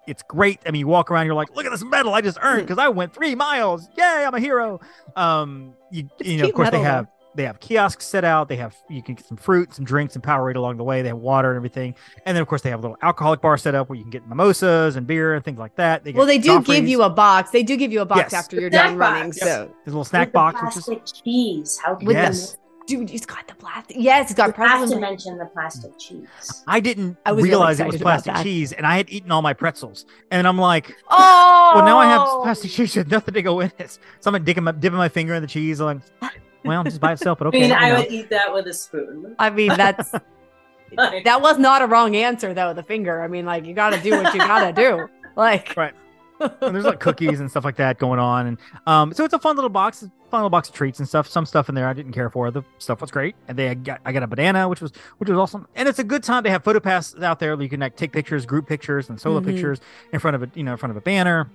[0.08, 0.60] It's great.
[0.66, 2.78] I mean, you walk around, you're like, look at this medal I just earned because
[2.78, 3.88] I went three miles.
[3.98, 4.80] Yay, I'm a hero.
[5.16, 8.24] Um, you It's you know, of cute course they medal, have they have kiosks set
[8.24, 8.48] out.
[8.48, 11.02] They have you can get some fruit, some drinks, and Powerade along the way.
[11.02, 11.94] They have water and everything,
[12.26, 14.12] and then of course they have a little alcoholic bar set up where you can
[14.12, 16.04] get mimosas and beer and things like that.
[16.06, 17.50] They Well, they do give you a box.
[17.52, 18.34] They do give you a box Yes.
[18.34, 19.24] after you're Snack done running.
[19.32, 19.40] box.
[19.40, 21.78] So, There's a little With snack the box, which is cheese.
[21.84, 22.58] How With the- yes.
[22.88, 23.98] Dude, it's got the plastic.
[24.00, 26.64] Yes, it's got You have to mention the plastic cheese.
[26.68, 29.42] I didn't I was really realize it was plastic cheese, and I had eaten all
[29.42, 32.42] my pretzels, and I'm like, Oh, well, now I have oh!
[32.44, 34.00] plastic cheese with nothing to go in it.
[34.20, 35.82] So I'm dipping my, dipping my finger in the cheese.
[35.82, 37.60] I'm like, well, just by itself, but okay.
[37.60, 38.00] I mean, I know.
[38.00, 39.36] would eat that with a spoon.
[39.40, 40.12] I mean, that's
[40.96, 42.74] that was not a wrong answer though.
[42.74, 43.22] The finger.
[43.22, 45.08] I mean, like you got to do what you got to do.
[45.38, 45.94] Like, Right.
[46.40, 48.58] And there's like cookies and stuff like that going on, and
[48.88, 51.28] um, so it's a fun little box, fun little box of treats and stuff.
[51.28, 52.52] Some stuff in there I didn't care for.
[52.52, 55.38] The stuff was great, and they got I got a banana, which was which was
[55.38, 56.44] awesome, and it's a good time.
[56.44, 57.60] They have photo passes out there.
[57.62, 59.46] You can like take pictures, group pictures, and solo Mhm.
[59.46, 59.80] pictures
[60.12, 61.50] in front of a you know in front of a banner,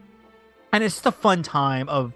[0.72, 2.12] and it's just a fun time of.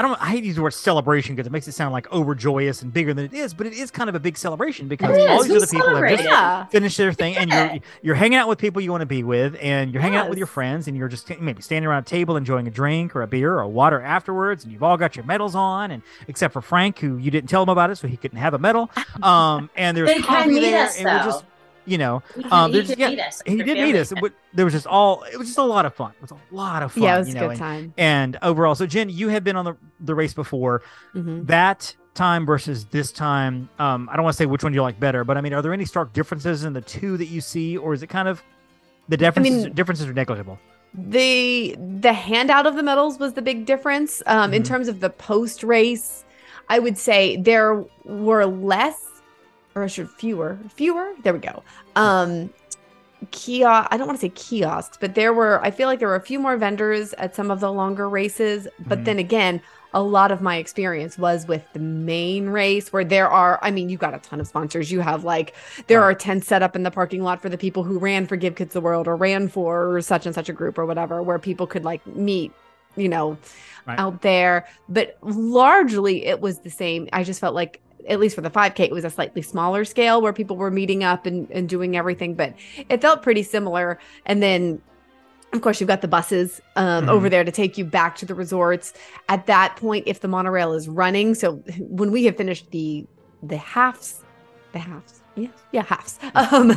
[0.00, 0.18] I don't.
[0.18, 2.90] I hate to use the word celebration because it makes it sound like overjoyous and
[2.90, 5.50] bigger than it is, but it is kind of a big celebration because all these
[5.50, 6.26] We other people have celebrate just it.
[6.30, 6.64] yeah.
[6.68, 9.56] finish their thing and you're you're hanging out with people you want to be with
[9.60, 12.38] and you're hanging out with your friends and you're just maybe standing around a table
[12.38, 15.54] enjoying a drink or a beer or water afterwards and you've all got your medals
[15.54, 18.38] on and except for Frank who you didn't tell him about it so he couldn't
[18.38, 18.90] have a medal
[19.22, 21.44] um and there's They can coffee meet there us, and we're just
[21.90, 23.42] you know he um, he there's- yeah, meet us.
[23.46, 24.12] he did meet us
[24.54, 26.82] there was just all it was just a lot of fun it was a lot
[26.82, 27.94] of fun yeah, it was you a good and, time.
[27.98, 30.82] and overall so Jen you have been on the, the race before
[31.14, 31.46] Mhm.
[31.48, 34.98] that time versus this time um i don't want to say which one you like
[34.98, 37.76] better but i mean are there any stark differences in the two that you see
[37.76, 38.42] or is it kind of
[39.08, 40.58] the differences mean- differences are negligible
[40.92, 44.66] the the handout of the medals was the big difference um in Mhm.
[44.66, 46.24] terms of the post race
[46.68, 49.06] i would say there were less
[49.74, 50.58] or I should fewer.
[50.74, 51.12] Fewer?
[51.22, 51.62] There we go.
[51.96, 52.50] Um
[53.30, 56.16] kiosk i don't want to say kiosks but there were i feel like there were
[56.16, 59.04] a few more vendors at some of the longer races but Mhm.
[59.04, 59.60] then again
[59.92, 63.90] a lot of my experience was with the main race where there are i mean
[63.90, 64.90] you've got a ton of sponsors.
[64.90, 65.54] You have like
[65.86, 68.36] there are tents set up in the parking lot for the people who ran for
[68.36, 71.38] give kids the world or ran for such and such a group or whatever where
[71.38, 72.52] people could like meet
[72.96, 73.36] you know
[73.86, 73.98] Right.
[73.98, 74.66] out there.
[74.88, 77.08] But largely it was the same.
[77.12, 80.20] I just felt like at least for the 5k it was a slightly smaller scale
[80.22, 82.54] where people were meeting up and, and doing everything but
[82.88, 84.80] it felt pretty similar and then
[85.52, 87.10] of course you've got the buses um, Mhm.
[87.10, 88.92] over there to take you back to the resorts
[89.28, 93.06] at that point if the monorail is running so when we have finished the
[93.42, 94.22] the halves
[94.72, 96.18] the halves yeah yeah halves.
[96.34, 96.70] Um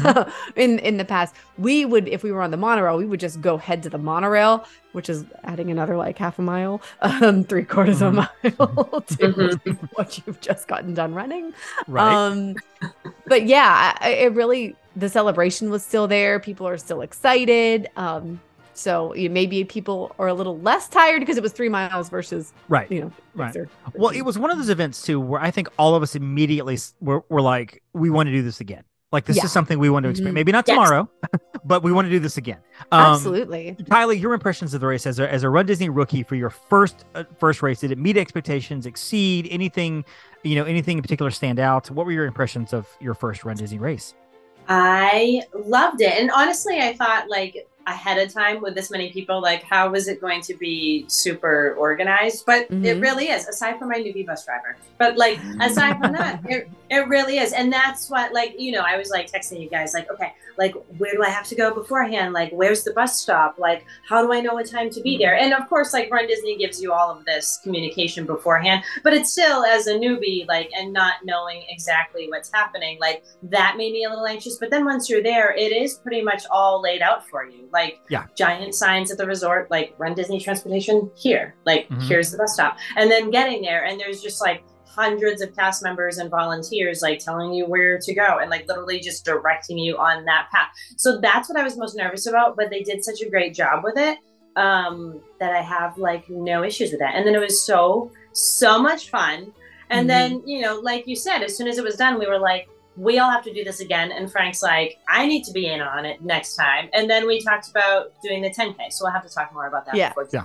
[0.55, 3.41] in in the past we would if we were on the monorail we would just
[3.41, 7.65] go head to the monorail which is adding another like half a mile um three
[7.65, 9.89] quarters of a mile to Mhm.
[9.93, 11.53] what you've just gotten done running.
[11.87, 12.13] Right.
[12.13, 12.55] Um,
[13.25, 16.39] but yeah, it really the celebration was still there.
[16.39, 17.89] People are still excited.
[17.95, 18.39] Um,
[18.73, 22.53] so you maybe people are a little less tired because it was three miles versus
[22.69, 23.11] right you know.
[23.35, 23.53] Right.
[23.53, 24.19] six or well 13.
[24.21, 26.93] it was one of those events too where i think all of us immediately s-
[27.01, 29.45] were, were like we want to do this again like this Yeah.
[29.45, 30.35] is something we want to experience Mhm.
[30.35, 30.73] maybe not Yes.
[30.75, 31.07] tomorrow
[31.65, 32.57] but we want to do this again
[32.91, 33.77] um, absolutely.
[33.89, 36.49] Kyla, your impressions of the race as a, as a Run Disney rookie for your
[36.49, 40.03] first uh, first race, did it meet expectations, exceed anything,
[40.43, 41.89] you know, anything in particular stand out?
[41.91, 44.15] What were your impressions of your first Run Disney race?
[44.67, 46.13] I loved it.
[46.19, 50.07] And honestly, I thought like ahead of time with this many people, like how was
[50.07, 52.45] it going to be super organized?
[52.45, 53.01] But it Mhm.
[53.01, 54.77] really is, aside from my newbie bus driver.
[54.97, 57.51] But like aside from that, it, it really is.
[57.51, 60.75] And that's what like, you know, I was like texting you guys, like, okay, like
[60.97, 62.33] where do I have to go beforehand?
[62.33, 63.55] Like where's the bus stop?
[63.57, 65.35] Like how do I know what time to be there?
[65.35, 69.31] And of course, like Run Disney gives you all of this communication beforehand, but it's
[69.31, 74.05] still as a newbie, like and not knowing exactly what's happening, like that made me
[74.05, 74.57] a little anxious.
[74.57, 77.67] But then once you're there, it is pretty much all laid out for you.
[77.73, 78.25] Like Yeah.
[78.35, 82.07] giant signs at the resort, like Run Disney Transportation here, like Mhm.
[82.07, 82.77] here's the bus stop.
[82.95, 87.17] And then getting there, and there's just like hundreds of cast members and volunteers like
[87.17, 90.67] telling you where to go and like literally just directing you on that path.
[90.97, 93.83] So that's what I was most nervous about, but they did such a great job
[93.83, 94.19] with it
[94.55, 97.15] um that I have like no issues with that.
[97.15, 99.51] And then it was so so much fun.
[99.89, 100.07] And Mhm.
[100.07, 102.67] then, you know, like you said, as soon as it was done, we were like
[102.95, 104.11] we all have to do this again.
[104.11, 106.89] And Frank's like, I need to be in on it next time.
[106.93, 108.91] And then we talked about doing the 10K.
[108.91, 109.95] So we'll have to talk more about that.
[109.95, 110.13] Yeah.
[110.31, 110.43] Yeah.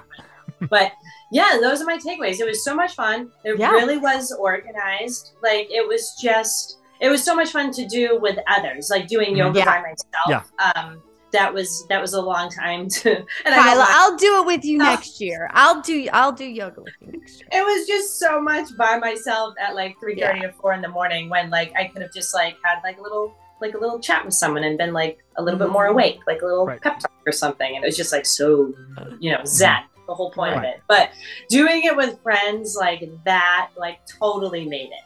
[0.70, 0.92] but
[1.30, 2.40] yeah, those are my takeaways.
[2.40, 3.30] It was so much fun.
[3.44, 3.70] It Yeah.
[3.72, 5.32] really was organized.
[5.42, 9.34] Like it was just, it was so much fun to do with others, like doing
[9.34, 9.38] Mhm.
[9.38, 9.64] yoga Yeah.
[9.66, 10.26] by myself.
[10.28, 10.72] Yeah.
[10.74, 11.02] Um,
[11.32, 13.16] that was that was a long time to.
[13.16, 14.84] And I Kyla, know I'll do it with you Oh.
[14.84, 15.50] next year.
[15.52, 17.48] I'll do I'll do yoga with you next year.
[17.52, 20.88] it was just so much by myself at like three thirty or four in the
[20.88, 23.98] morning when like I could have just like had like a little like a little
[23.98, 25.92] chat with someone and been like a little bit more Mhm.
[25.92, 26.80] awake, like a little Right.
[26.80, 28.72] pep talk or something, and it was just like so
[29.20, 29.82] you know zen.
[30.06, 31.10] The whole point of it, but
[31.50, 35.04] doing it with friends like that, like totally made it.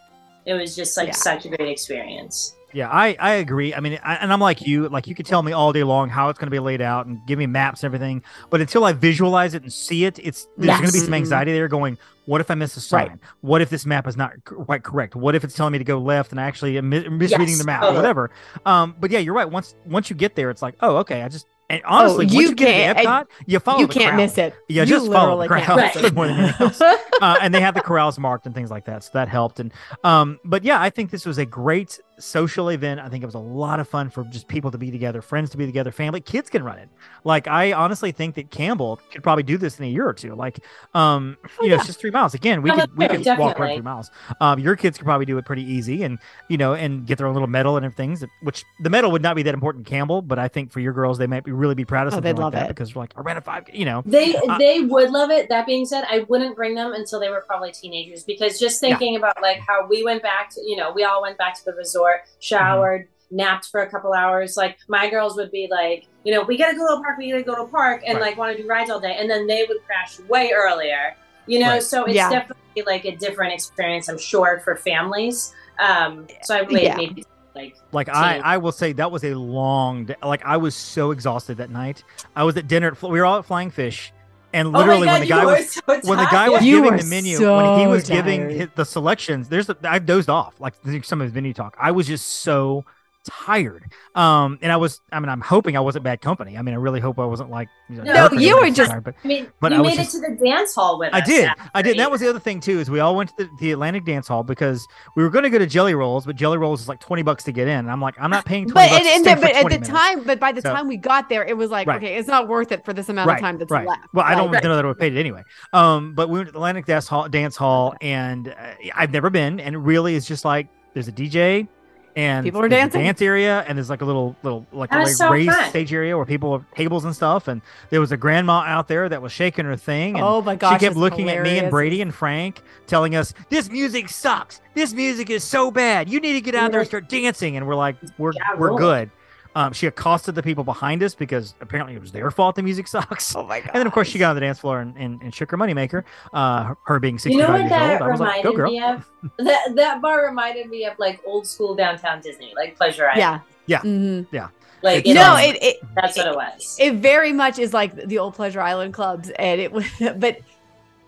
[0.50, 1.14] It was just like Yeah.
[1.14, 2.54] such a great experience.
[2.74, 3.74] Yeah, I, I agree.
[3.74, 4.88] I mean, I, and I'm like you.
[4.88, 7.06] Like you could tell me all day long how it's going to be laid out
[7.06, 10.46] and give me maps and everything, but until I visualize it and see it, it's
[10.56, 11.68] there's going to be some anxiety there.
[11.68, 13.08] Going, what if I miss a sign?
[13.08, 13.18] Right.
[13.42, 15.14] What if this map is not quite correct?
[15.14, 17.58] What if it's telling me to go left and I actually am mi- misreading Yes,
[17.58, 17.96] the map or totally.
[17.98, 18.30] whatever?
[18.64, 19.50] Um, but yeah, you're right.
[19.50, 21.22] Once once you get there, it's like, oh, okay.
[21.22, 23.94] I just and honestly, once you you get can't- to Epcot, you follow you the
[23.94, 24.16] can't crowd.
[24.18, 24.54] miss it.
[24.68, 27.60] Yeah, You just follow the crowd can't miss more than anything else uh, and they
[27.60, 29.02] have the corrals marked and things like that.
[29.04, 29.58] So that helped.
[29.58, 29.72] And
[30.04, 33.00] um, but yeah, I think this was a great social event.
[33.00, 35.50] I think it was a lot of fun for just people to be together, friends
[35.50, 36.88] to be together, family, kids can run it.
[37.24, 40.34] Like I honestly think that Campbell could probably do this in a year or two.
[40.34, 40.60] Like,
[40.94, 42.34] um, you know, it's just three miles.
[42.34, 43.76] Again, we Oh, could we yeah, could walk definitely.
[43.76, 44.10] three miles.
[44.40, 46.18] Um, your kids could probably do it pretty easy, and
[46.48, 48.16] you know, and get their own little medal and everything.
[48.42, 51.18] Which the medal would not be that important, Campbell, but I think for your girls,
[51.18, 52.68] they might be really be proud of Oh, something they'd like love that it.
[52.76, 53.64] because we're like, I ran a five.
[53.72, 55.48] You know, They Uh, they would love it.
[55.48, 59.16] That being said, I wouldn't bring them until they were probably teenagers because just thinking
[59.16, 61.72] about like how we went back to you know we all went back to the
[61.72, 64.56] resort, showered, napped for a couple hours.
[64.56, 67.30] Like my girls would be like, you know, we gotta go to a park, we
[67.30, 68.28] gotta go to a park, and Right.
[68.28, 71.16] like want to do rides all day, and then they would crash way earlier.
[71.46, 71.82] You know, Right.
[71.82, 72.28] so it's Yeah.
[72.30, 75.52] definitely like a different experience, I'm sure, for families.
[75.78, 76.96] Um, so I would Yeah.
[76.96, 78.38] maybe like Like I.
[78.38, 80.14] I will say that was a long day.
[80.22, 82.04] Like I was so exhausted that night.
[82.34, 82.88] I was at dinner.
[82.88, 84.12] At, we were all at Flying Fish,
[84.52, 86.64] and literally oh God, when the guy was so when the guy was.
[86.64, 89.98] You giving the menu, when he so was giving his, the selections, there's a, I
[89.98, 91.76] dozed off like some of his menu talk.
[91.78, 92.84] I was just so
[93.24, 93.92] tired.
[94.14, 96.56] Um, and I was, I mean, I'm hoping I wasn't bad company.
[96.58, 99.02] I mean, I really hope I wasn't like, you know, No, you were just- something,
[99.02, 101.14] but I mean, But you I was made just- it to the dance hall with
[101.14, 101.26] I us.
[101.28, 101.44] did.
[101.46, 101.98] after, I did.
[101.98, 104.28] That was the other thing too, is we all went to the, the Atlantic Dance
[104.28, 107.00] Hall because we were going to go to Jelly Rolls, but Jelly Rolls is like
[107.00, 107.78] twenty bucks to get in.
[107.78, 109.62] And I'm like, I'm not paying twenty But bucks and, and the, for but at
[109.64, 109.88] the minutes.
[109.88, 111.96] time, but by the So- time we got there, it was like, Right.
[112.02, 113.86] okay, it's not worth it for this amount Right, of time that's right.
[113.86, 114.02] left.
[114.12, 115.42] Well, I don't Like, know that I would have paid it anyway.
[115.72, 118.54] Um, but we went to the Atlantic Dance Hall, dance hall, and uh,
[118.94, 121.68] I've never been, and really it's just like there's a DJ,
[122.16, 123.02] and People a dancing.
[123.02, 125.70] dance area, and there's like a little little like a That like, so raised fun.
[125.70, 129.08] stage area where people have tables and stuff, and there was a grandma out there
[129.08, 131.70] that was shaking her thing, and Oh my gosh, she kept looking at me and.
[131.70, 134.60] Brady and Frank, telling us this music sucks.
[134.74, 136.08] This music is so bad.
[136.10, 137.56] You need to get out there and start dancing.
[137.56, 139.10] And we're like, we're Yeah, we're good.
[139.54, 142.88] Um, she accosted the people behind us because apparently it was their fault the music
[142.88, 143.36] sucks.
[143.36, 143.70] Oh my god!
[143.74, 145.56] And then of course she got on the dance floor and, and, and shook her
[145.58, 146.04] moneymaker.
[146.32, 148.08] Uh, her- her being You 65 know years that old.
[148.08, 148.70] I was like, go reminded girl.
[148.70, 149.08] me of?
[149.38, 153.18] That that bar reminded me of like old school downtown Disney, like Pleasure Island.
[153.18, 153.80] Yeah, Yeah.
[153.82, 154.50] Mhm.
[154.82, 156.76] like It's, No, um, it, it that's what it was.
[156.80, 159.84] it very much is like the old Pleasure Island clubs, and it was.
[160.16, 160.38] But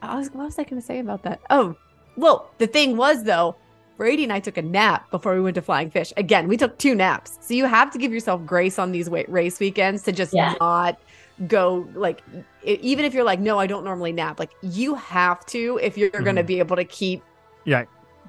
[0.02, 1.40] I was, what was I going to say about that?
[1.48, 1.74] Oh,
[2.16, 3.56] well, the thing was though,
[3.96, 6.12] Brady and I took a nap before we went to Flying Fish.
[6.16, 9.60] Again, we took two naps, so you have to give yourself grace on these race
[9.60, 10.54] weekends to just Yeah.
[10.60, 10.98] not
[11.48, 12.22] go like
[12.62, 16.08] even if you're like no i don't normally nap like you have to if you're
[16.08, 17.24] going to be able to keep
[17.64, 17.86] Yeah.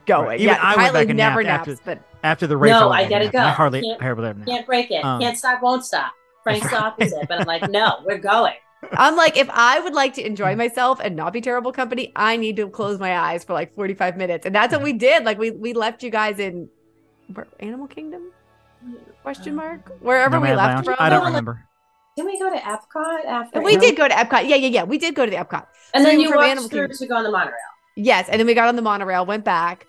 [0.07, 0.39] going Right.
[0.39, 2.71] Even yeah I went Kyla back and never napped naps after- but After the race,
[2.71, 3.35] No, went I gotta and napped.
[3.45, 3.53] I go.
[3.55, 4.45] hardly, Can't- I hardly.
[4.47, 5.05] Can't break it.
[5.05, 6.13] Um, Can't stop, won't stop.
[6.41, 8.55] Frank's That's the opposite, but I'm like, no, we're going.
[8.93, 10.27] I'm like, if I would like to Mm.
[10.27, 13.73] enjoy myself and not be terrible company, I need to close my eyes for like
[13.75, 14.45] 45 minutes.
[14.45, 15.23] And that's what we did.
[15.25, 16.69] Like we we left you guys in
[17.33, 18.31] where, Animal Kingdom?
[19.23, 19.91] Question mark?
[20.01, 20.85] Wherever we left Lounge?
[20.85, 20.95] from.
[20.99, 21.65] I don't No, remember.
[22.15, 23.61] Didn't we go to Epcot after?
[23.61, 24.47] we did go to Epcot.
[24.47, 24.83] Yeah, yeah, yeah.
[24.83, 25.65] We did go to the Epcot.
[25.93, 26.97] And So then we you were from walked Animal through Kingdom.
[26.97, 27.55] to go on the monorail.
[27.97, 29.87] Yes, and then we got on the monorail, went back,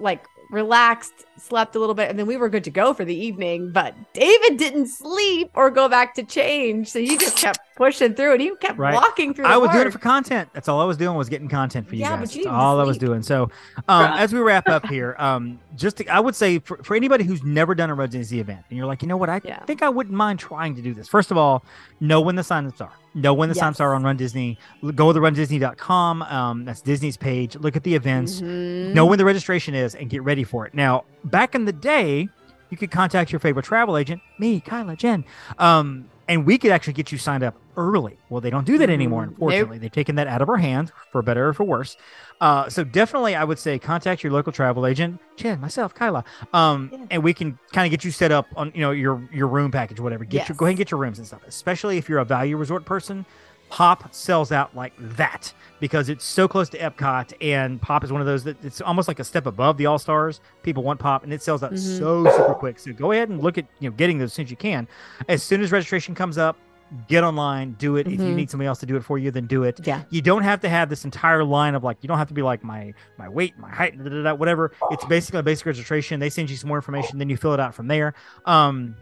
[0.00, 3.14] like relaxed, slept a little bit, and then we were good to go for the
[3.14, 3.70] evening.
[3.72, 8.32] But David didn't sleep or go back to change, so he just kept pushing through,
[8.32, 8.94] and he kept Right.
[8.94, 9.44] walking through.
[9.44, 10.48] The I was doing it for content.
[10.52, 12.20] That's all I was doing was getting content for you Yeah, guys.
[12.28, 13.22] but you That's needed to all I was doing.
[13.22, 13.50] So,
[13.88, 17.24] um, as we wrap up here, um, just to, I would say for, for anybody
[17.24, 19.64] who's never done a Run Disney event, and you're like, you know what, I Yeah.
[19.64, 21.08] think I wouldn't mind trying to do this.
[21.08, 21.64] First of all,
[22.00, 22.92] know when the signups are.
[23.14, 23.64] Know when the Yes.
[23.64, 24.56] signups are on Run Disney.
[24.94, 26.22] Go to rundisney.com.
[26.22, 27.56] Um, that's Disney's page.
[27.56, 28.40] Look at the events.
[28.40, 28.94] Mhm.
[28.94, 30.74] Know when the registration is and get ready for it.
[30.74, 32.28] Now, back in the day,
[32.70, 35.24] you could contact your favorite travel agent, me, Kyla, Jen,
[35.58, 38.16] um, and we could actually get you signed up early.
[38.28, 39.26] Well, they don't do that anymore, Mhm.
[39.26, 39.32] Nope.
[39.32, 39.78] unfortunately.
[39.78, 41.96] They've taken that out of our hands for better or for worse.
[42.40, 46.22] Uh, so definitely, I would say contact your local travel agent, Jen, myself, Kyla,
[46.52, 46.98] um, Yeah.
[47.10, 49.70] and we can kind of get you set up on you know your your room
[49.72, 50.24] package, whatever.
[50.24, 51.40] Get your go ahead and get your rooms and stuff.
[51.48, 53.26] Especially if you're a value resort person,
[53.70, 58.20] Pop sells out like that because it's so close to Epcot, and Pop is one
[58.20, 60.40] of those that it's almost like a step above the All Stars.
[60.62, 61.98] People want Pop, and it sells out Mhm.
[61.98, 62.78] so super quick.
[62.78, 64.86] So go ahead and look at you know getting those as soon as you can.
[65.28, 66.56] As soon as registration comes up,
[67.06, 68.08] get online, do it.
[68.08, 68.34] If you Mhm.
[68.34, 69.78] need somebody else to do it for you, then do it.
[69.86, 70.02] Yeah.
[70.10, 72.42] You don't have to have this entire line of like you don't have to be
[72.42, 74.72] like my my weight, my height, da, da, da, whatever.
[74.90, 76.18] It's basically a basic registration.
[76.18, 78.14] They send you some more information, then you fill it out from there.
[78.44, 78.96] Um,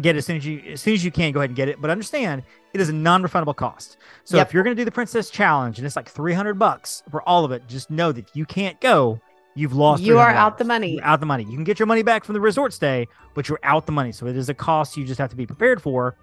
[0.00, 1.32] get it as soon as you as soon as you can.
[1.32, 3.98] Go ahead and get it, but understand it is a non-refundable cost.
[4.24, 4.48] So Yep.
[4.48, 7.44] if you're going to do the Princess Challenge and it's like 300 bucks for all
[7.44, 9.20] of it, just know that you can't go.
[9.54, 10.02] You've lost.
[10.02, 10.94] You are out the money.
[10.94, 11.44] You're out the money.
[11.44, 14.10] You can get your money back from the resort stay, but you're out the money.
[14.10, 16.16] So it is a cost you just have to be prepared for.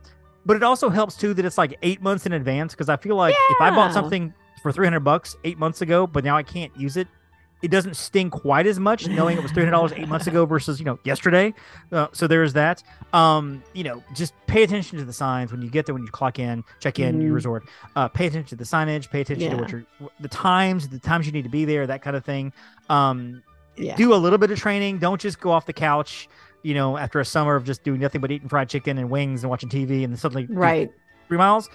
[0.47, 3.15] But it also helps too that it's like eight months in advance because I feel
[3.15, 6.75] like if I bought something for 300 bucks eight months ago, but now I can't
[6.75, 7.07] use it,
[7.61, 10.85] it doesn't sting quite as much knowing it was $300 eight months ago versus, you
[10.85, 11.53] know, yesterday.
[11.91, 12.81] Uh, so there's that.
[13.13, 16.09] Um, you know, just pay attention to the signs when you get there, when you
[16.11, 17.35] clock in, check in your Mhm.
[17.35, 17.63] resort.
[17.95, 19.79] Uh, pay attention to the signage, pay attention to what Yeah.
[19.99, 22.53] you're, the times, the times you need to be there, that kind of thing.
[22.89, 23.43] Um,
[23.77, 23.95] Yeah.
[23.95, 24.99] do a little bit of training.
[24.99, 26.27] Don't just go off the couch,
[26.63, 29.43] you know, after a summer of just doing nothing but eating fried chicken and wings
[29.43, 30.91] and watching TV and then suddenly Right.
[31.27, 31.69] three miles.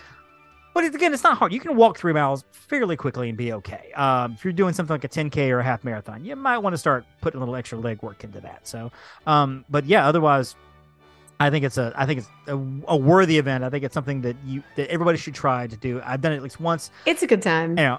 [0.75, 1.53] But again, it's not hard.
[1.53, 3.93] You can walk three miles fairly quickly and be okay.
[3.93, 6.75] Um, if you're doing something like a 10K or a half marathon, you might want
[6.75, 8.67] to start putting a little extra leg work into that.
[8.67, 8.91] So,
[9.27, 10.57] um, but yeah, otherwise,
[11.39, 12.57] I think it's a, I think it's a,
[12.89, 13.63] a worthy event.
[13.63, 16.03] I think it's something that you, that everybody should try to do.
[16.05, 16.91] I've done it at least once.
[17.07, 17.71] It's a good time.
[17.71, 17.99] You know,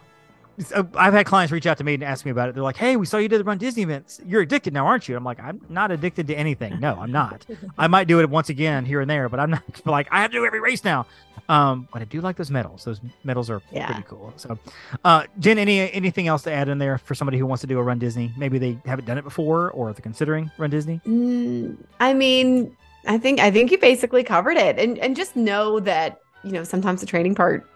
[0.95, 2.55] I've had clients reach out to me and ask me about it.
[2.55, 4.21] They're like, "Hey, we saw you did the Run Disney events.
[4.25, 6.79] You're addicted now, aren't you?" I'm like, "I'm not addicted to anything.
[6.79, 7.45] No, I'm not.
[7.77, 10.31] I might do it once again here and there, but I'm not like I have
[10.31, 11.05] to do every race now."
[11.47, 12.85] Um, but I do like those medals.
[12.85, 13.85] Those medals are Yeah.
[13.85, 14.33] pretty cool.
[14.35, 14.57] So,
[15.03, 17.77] uh, Jen, any anything else to add in there for somebody who wants to do
[17.77, 18.31] a Run Disney?
[18.37, 21.01] Maybe they haven't done it before, or they're considering Run Disney.
[21.05, 22.75] Mm, I mean,
[23.07, 26.63] I think I think you basically covered it, and and just know that you know
[26.63, 27.67] sometimes the training part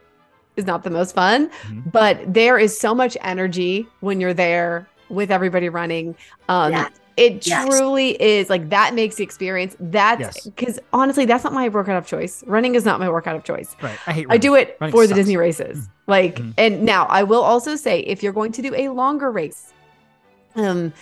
[0.60, 1.92] is not the most fun, Mhm.
[1.92, 6.16] but there is so much energy when you're there with everybody running.
[6.48, 6.92] Um, Yes.
[7.18, 7.68] It Yes.
[7.68, 9.76] truly is like that makes the experience.
[9.82, 10.46] That's Yes.
[10.46, 12.46] because honestly, that's not my workout of choice.
[12.48, 13.76] Running is not my workout of choice.
[13.82, 13.98] Right.
[14.08, 14.28] I hate.
[14.30, 15.16] I do it Running for the.
[15.16, 15.90] Disney races.
[16.08, 16.54] Like, Mhm.
[16.58, 19.74] and now I will also say if you're going to do a longer race,
[20.56, 20.94] um,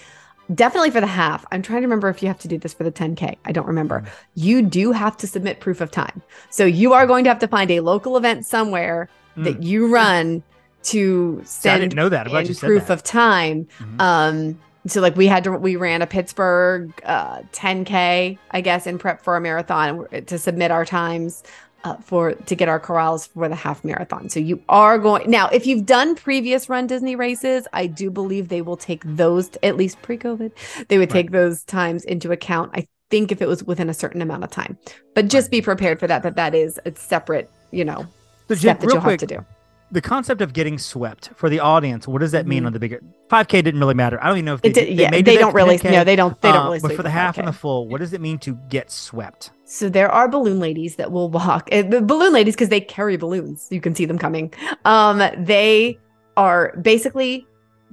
[0.56, 1.46] definitely for the half.
[1.52, 3.38] I'm trying to remember if you have to do this for the 10K.
[3.46, 4.00] I don't remember.
[4.02, 4.08] Mhm.
[4.34, 6.24] You do have to submit proof of time.
[6.50, 9.08] So you are going to have to find a local event somewhere
[9.38, 10.44] that you run
[10.84, 12.28] to I send didn't know that.
[12.28, 12.94] I'm glad you said proof that.
[12.94, 13.68] of time.
[13.80, 14.02] Mhm.
[14.02, 18.98] Um, so like we had to we ran a Pittsburgh uh 10k I guess in
[18.98, 21.44] prep for a marathon to submit our times
[21.84, 24.30] uh, for to get our corrals for the half marathon.
[24.30, 28.48] So you are going now if you've done previous run Disney races, I do believe
[28.48, 30.52] they will take those at least pre-COVID.
[30.88, 31.24] They would Right.
[31.24, 32.72] take those times into account.
[32.74, 34.78] I think if it was within a certain amount of time.
[35.16, 35.52] But just Right.
[35.52, 38.06] be prepared for that that that is a separate, you know,
[38.48, 39.46] So, Jen, step that real you'll quick, have to do.
[39.92, 42.08] the concept of getting swept for the audience.
[42.08, 42.68] What does that mean Mhm.
[42.68, 43.62] on the bigger 5K?
[43.62, 44.20] Didn't really matter.
[44.22, 45.92] I don't even know if they, It did, they yeah, they, do don't really 10K.
[45.92, 47.40] no, they don't they don't Uh, really But for the half 5K.
[47.40, 49.52] and the full, what does it mean to get swept?
[49.66, 51.70] So there are balloon ladies that will walk.
[51.72, 53.68] uh, The balloon ladies because they carry balloons.
[53.70, 54.54] You can see them coming.
[54.86, 55.98] Um, they
[56.36, 57.46] are basically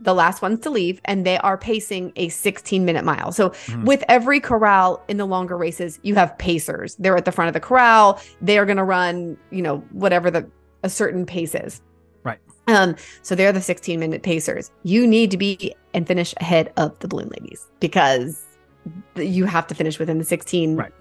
[0.04, 3.32] the last ones to leave, and they are pacing a 16 minute mile.
[3.32, 3.84] So Mhm.
[3.84, 6.94] with every corral in the longer races, you have pacers.
[6.98, 8.20] They're at the front of the corral.
[8.40, 10.46] They are going to run, you know, whatever the
[10.82, 11.80] a certain pace is.
[12.22, 12.38] Right.
[12.68, 14.70] Um, so they're the 16 minute pacers.
[14.82, 18.42] You need to be and finish ahead of the balloon ladies because
[19.16, 20.92] you have to finish within the 16 Right.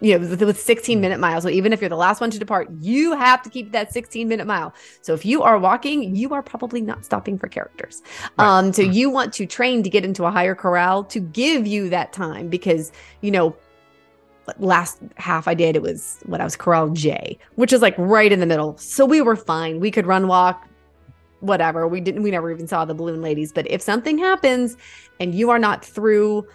[0.00, 2.38] You know with, with 16 minute miles so even if you're the last one to
[2.38, 4.72] depart you have to keep that 16 minute mile
[5.02, 8.02] so if you are walking you are probably not stopping for characters
[8.38, 8.58] Right.
[8.58, 11.88] um so you want to train to get into a higher corral to give you
[11.90, 13.56] that time because you know
[14.58, 18.32] last half I did, it was what I was corral J, which is like right
[18.32, 18.76] in the middle.
[18.78, 19.80] So we were fine.
[19.80, 20.66] We could run walk,
[21.40, 21.86] whatever.
[21.86, 23.52] We didn't we never even saw the balloon ladies.
[23.52, 24.76] But if something happens
[25.20, 26.46] and you are not through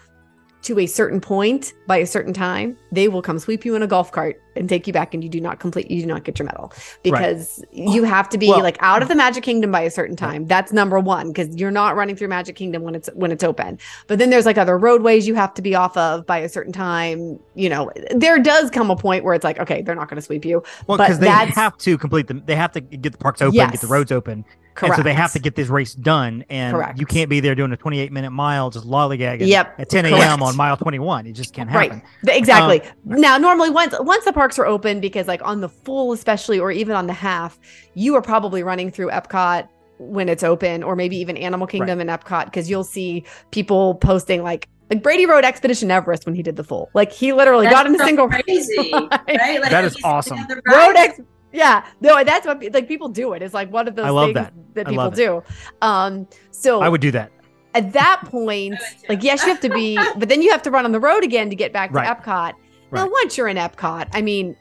[0.63, 3.87] to a certain point by a certain time, they will come sweep you in a
[3.87, 6.37] golf cart and take you back and you do not complete you do not get
[6.39, 6.71] your medal
[7.03, 10.15] because you have to be Well- like out of the magic kingdom by a certain
[10.15, 13.43] time that's number one because you're not running through magic kingdom when it's when it's
[13.43, 16.49] open but then there's like other roadways you have to be off of by a
[16.49, 20.07] certain time you know there does come a point where it's like okay they're not
[20.09, 22.43] going to sweep you Well, because they have to complete them.
[22.45, 24.45] They have to get the parks open, get the roads open,
[24.75, 26.43] correct and so they have to get this race done.
[26.49, 26.99] And Correct.
[26.99, 30.41] you can't be there doing a 28 minute mile just lollygagging Yep, at 10 a.m.
[30.43, 31.27] on mile 21.
[31.27, 32.01] It just can't happen.
[32.25, 32.81] Th- Exactly.
[32.81, 32.91] Um,
[33.21, 36.69] now, normally once once the parks are open, because like on the full, especially, or
[36.69, 37.57] even on the half,
[37.93, 39.69] you are probably running through Epcot
[39.99, 44.43] when it's open, or maybe even Animal Kingdom and Epcot, because you'll see people posting
[44.43, 46.89] like like Brady rode Expedition Everest when he did the full.
[46.93, 49.09] Like he literally got in a single crazy, Right.
[49.29, 49.61] right?
[49.61, 50.37] Like That is awesome.
[50.39, 51.21] on road ex-
[51.53, 53.41] Yeah, no, that's what like people do it.
[53.41, 54.53] It's like one of those I love things that.
[54.73, 55.15] that, I people love it.
[55.15, 55.41] do.
[55.81, 57.31] Um, so I would do that.
[57.75, 58.75] at that point,
[59.07, 61.23] like yes, you have to be, but then you have to run on the road
[61.23, 62.07] again to get back to Right.
[62.21, 62.53] Epcot.
[62.93, 64.55] Now, once you're in Epcot, I mean,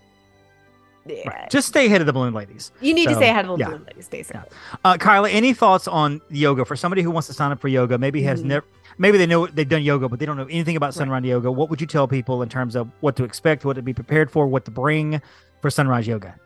[1.04, 1.50] Right.
[1.50, 2.70] Just stay ahead of the balloon ladies.
[2.80, 3.70] you need to stay ahead of the yeah.
[3.70, 4.42] balloon ladies, basically.
[4.84, 7.98] Uh, Kyla, any thoughts on yoga for somebody who wants to sign up for yoga?
[7.98, 8.46] Maybe has Mhm.
[8.46, 8.66] never,
[8.98, 10.94] maybe they know they've done yoga, but they don't know anything about Right.
[10.94, 11.50] Sunrise Yoga.
[11.50, 14.30] What would you tell people in terms of what to expect, what to be prepared
[14.30, 15.20] for, what to bring
[15.60, 16.36] for Sunrise Yoga?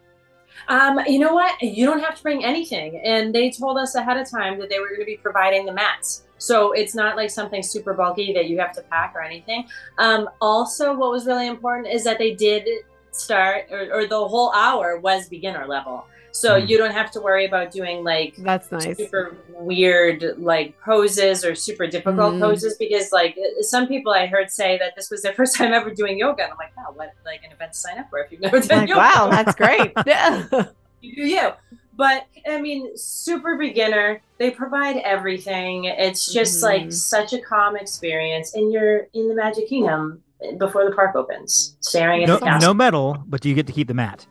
[0.68, 1.61] Um, you know what?
[1.61, 2.99] You don't have to bring anything.
[3.05, 5.72] And they told us ahead of time that they were going to be providing the
[5.74, 6.22] mats.
[6.39, 9.66] So it's not like something super bulky that you have to pack or anything.
[9.99, 12.68] Um, also, what was really important is that they did
[13.12, 16.07] start, or, or the whole hour was beginner level.
[16.32, 16.68] So Mm.
[16.68, 18.95] you don't have to worry about doing like That's nice.
[18.99, 22.41] super weird like poses or super difficult Mhm.
[22.41, 25.89] poses because like some people I heard say that this was their first time ever
[25.89, 28.30] doing yoga and I'm like wow what like an event to sign up for if
[28.30, 29.93] you've never done Like, yoga wow, that's great.
[30.07, 30.45] Yeah.
[31.01, 31.51] you do you
[31.97, 36.62] but I mean super beginner they provide everything it's just Mhm.
[36.62, 40.22] like such a calm experience and you're in the Magic Kingdom
[40.59, 43.66] before the park opens staring at No, the castle no medal, but do you get
[43.66, 44.26] to keep the mat?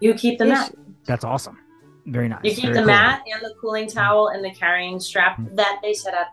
[0.00, 0.74] you keep the mat
[1.06, 1.58] That's awesome.
[2.06, 2.40] Very nice.
[2.44, 2.86] You keep Very the cool.
[2.86, 5.56] mat and the cooling towel and the carrying strap Mm.
[5.56, 6.28] that they set up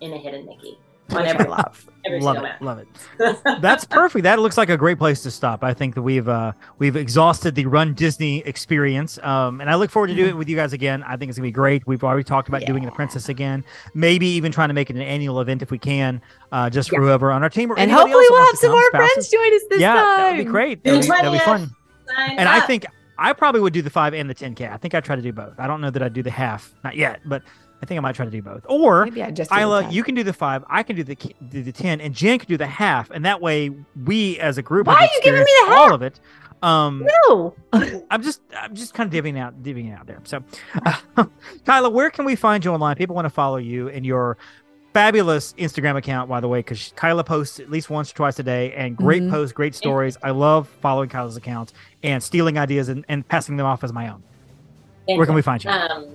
[0.00, 0.78] in a hidden Mickey
[1.14, 1.86] on I every, love.
[2.06, 2.52] every Love it.
[2.60, 2.78] Love
[3.18, 3.38] it.
[3.62, 4.22] That's perfect.
[4.24, 5.62] That looks like a great place to stop.
[5.64, 9.18] I think that we've uh we've exhausted the Run Disney experience.
[9.22, 11.02] Um and I look forward to doing it with you guys again.
[11.04, 11.86] I think it's gonna be great.
[11.86, 13.64] We've already talked about doing the princess again.
[13.94, 16.96] Maybe even trying to make it an annual event if we can, uh just for
[16.96, 17.00] Yeah.
[17.02, 19.12] whoever on our team or And hopefully we'll have some more spouses.
[19.14, 20.16] friends join us this yeah, time.
[20.18, 20.84] that would be great.
[20.84, 21.70] That'd be, that'd be fun.
[22.16, 22.86] Sign And I think
[23.18, 24.72] I probably would do the five and the 10K.
[24.72, 25.54] I think I'd try to do both.
[25.58, 27.42] I don't know that I'd do the half, not yet, but
[27.82, 28.64] I think I might try to do both.
[28.68, 31.16] Or Maybe I just do Kyla, you can do the five, I can do the
[31.48, 33.70] do the ten, and Jen can do the half, and that way
[34.04, 36.20] we as a group Why are you giving me experienced the all of it.
[36.62, 37.54] Um, No.
[38.10, 40.20] I'm just I'm just kind of divvying out divvying out there.
[40.22, 40.44] So,
[40.86, 41.24] uh,
[41.66, 42.94] Kyla, where can we find you online?
[42.94, 44.38] People want to follow you and your
[44.94, 48.42] fabulous Instagram account, by the way, because Kyla posts at least once or twice a
[48.44, 49.30] day, and great Mhm.
[49.30, 50.16] posts, great stories.
[50.22, 51.72] I love following Kyla's accounts
[52.04, 54.22] and stealing ideas and, and passing them off as my own.
[55.06, 55.70] Thank Where can we find you?
[55.70, 56.06] Um,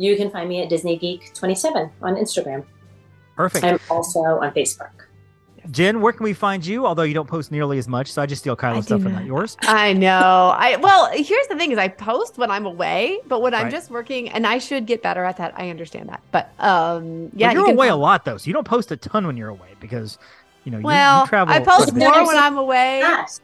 [0.00, 2.64] you can find me at Disney Geek 27 on Instagram.
[3.36, 3.62] Perfect.
[3.64, 4.90] I'm also on Facebook.
[5.70, 6.86] Jen, where can we find you?
[6.86, 9.20] Although you don't post nearly as much, so I just steal Kyla's stuff and not.
[9.20, 9.58] not yours.
[9.60, 10.54] I know.
[10.56, 13.70] I well, here's the thing: is I post when I'm away, but when I'm Right.
[13.72, 15.52] just working, and I should get better at that.
[15.58, 18.46] I understand that, but um, But yeah, you're you can away a lot though, so
[18.46, 20.16] you don't post a ton when you're away because
[20.64, 21.54] you know you- Well, you, travel.
[21.54, 23.00] I post more when I'm away.
[23.00, 23.42] Yes.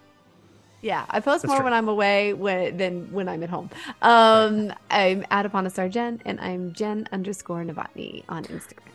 [0.87, 1.65] Yeah, I post That's more true.
[1.65, 3.71] when I'm away when, than when I'm at home.
[4.03, 8.93] Um, I'm at upon a Jen, and I'm Jen underscore Novotny on Instagram.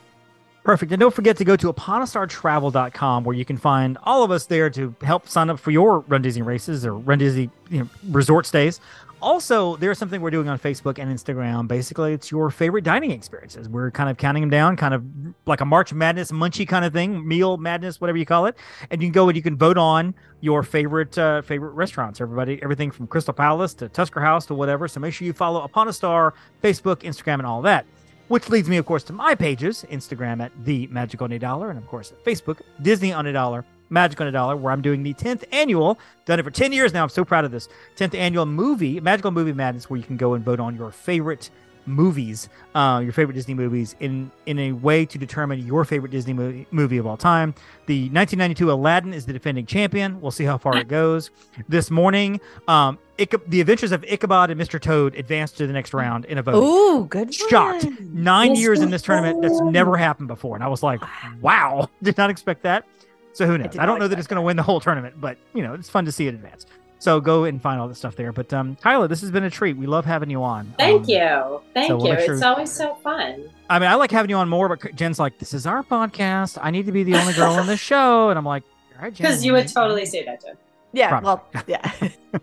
[0.63, 0.93] Perfect.
[0.93, 4.69] And don't forget to go to uponastartravel.com where you can find all of us there
[4.69, 8.45] to help sign up for your Run Disney races or Run Disney you know, resort
[8.45, 8.79] stays.
[9.21, 11.67] Also, there's something we're doing on Facebook and Instagram.
[11.67, 13.69] Basically, it's your favorite dining experiences.
[13.69, 15.03] We're kind of counting them down, kind of
[15.45, 18.55] like a March Madness munchy kind of thing, meal madness, whatever you call it.
[18.89, 22.19] And you can go and you can vote on your favorite uh, favorite restaurants.
[22.19, 24.87] Everybody, everything from Crystal Palace to Tusker House to whatever.
[24.87, 27.85] So make sure you follow Upon a Star, Facebook, Instagram, and all that.
[28.27, 31.69] Which leads me, of course, to my pages Instagram at The Magic on a Dollar,
[31.69, 35.03] and of course, Facebook, Disney on a Dollar, Magic on a Dollar, where I'm doing
[35.03, 37.03] the 10th annual, done it for 10 years now.
[37.03, 37.67] I'm so proud of this
[37.97, 41.49] 10th annual movie, Magical Movie Madness, where you can go and vote on your favorite
[41.87, 46.31] movies, uh, your favorite Disney movies, in in a way to determine your favorite Disney
[46.31, 47.53] movie, movie of all time.
[47.87, 50.21] The 1992 Aladdin is the defending champion.
[50.21, 51.31] We'll see how far it goes.
[51.67, 54.79] This morning, um, Icha- The Adventures of Ichabod and Mr.
[54.79, 57.33] Toad advanced to the next round in a vote Ooh, good.
[57.33, 57.83] shocked.
[57.85, 57.97] one.
[58.13, 59.41] Nine years in this tournament.
[59.41, 60.55] That's never happened before.
[60.55, 61.01] And I was like,
[61.41, 62.85] wow, did not expect that.
[63.33, 63.71] So who knows?
[63.71, 65.73] did I, don't know that it's going to win the whole tournament, but you know,
[65.73, 66.65] it's fun to see it advance.
[66.99, 68.31] So go and find all the stuff there.
[68.31, 69.75] But um, Kyla, this has been a treat.
[69.75, 70.73] We love having you on.
[70.77, 71.61] Thank Um, you.
[71.73, 72.25] Thank so we'll you.
[72.25, 73.49] sure- It's always so fun.
[73.69, 76.59] I mean, I like having you on more, but Jen's like, this is our podcast.
[76.61, 78.29] I need to be the only girl on the show.
[78.29, 78.63] And I'm like,
[78.97, 79.25] all right, Jen.
[79.25, 80.55] Because you would totally say that, Jen.
[80.93, 81.25] Yeah, Probably.
[81.53, 81.91] well, yeah.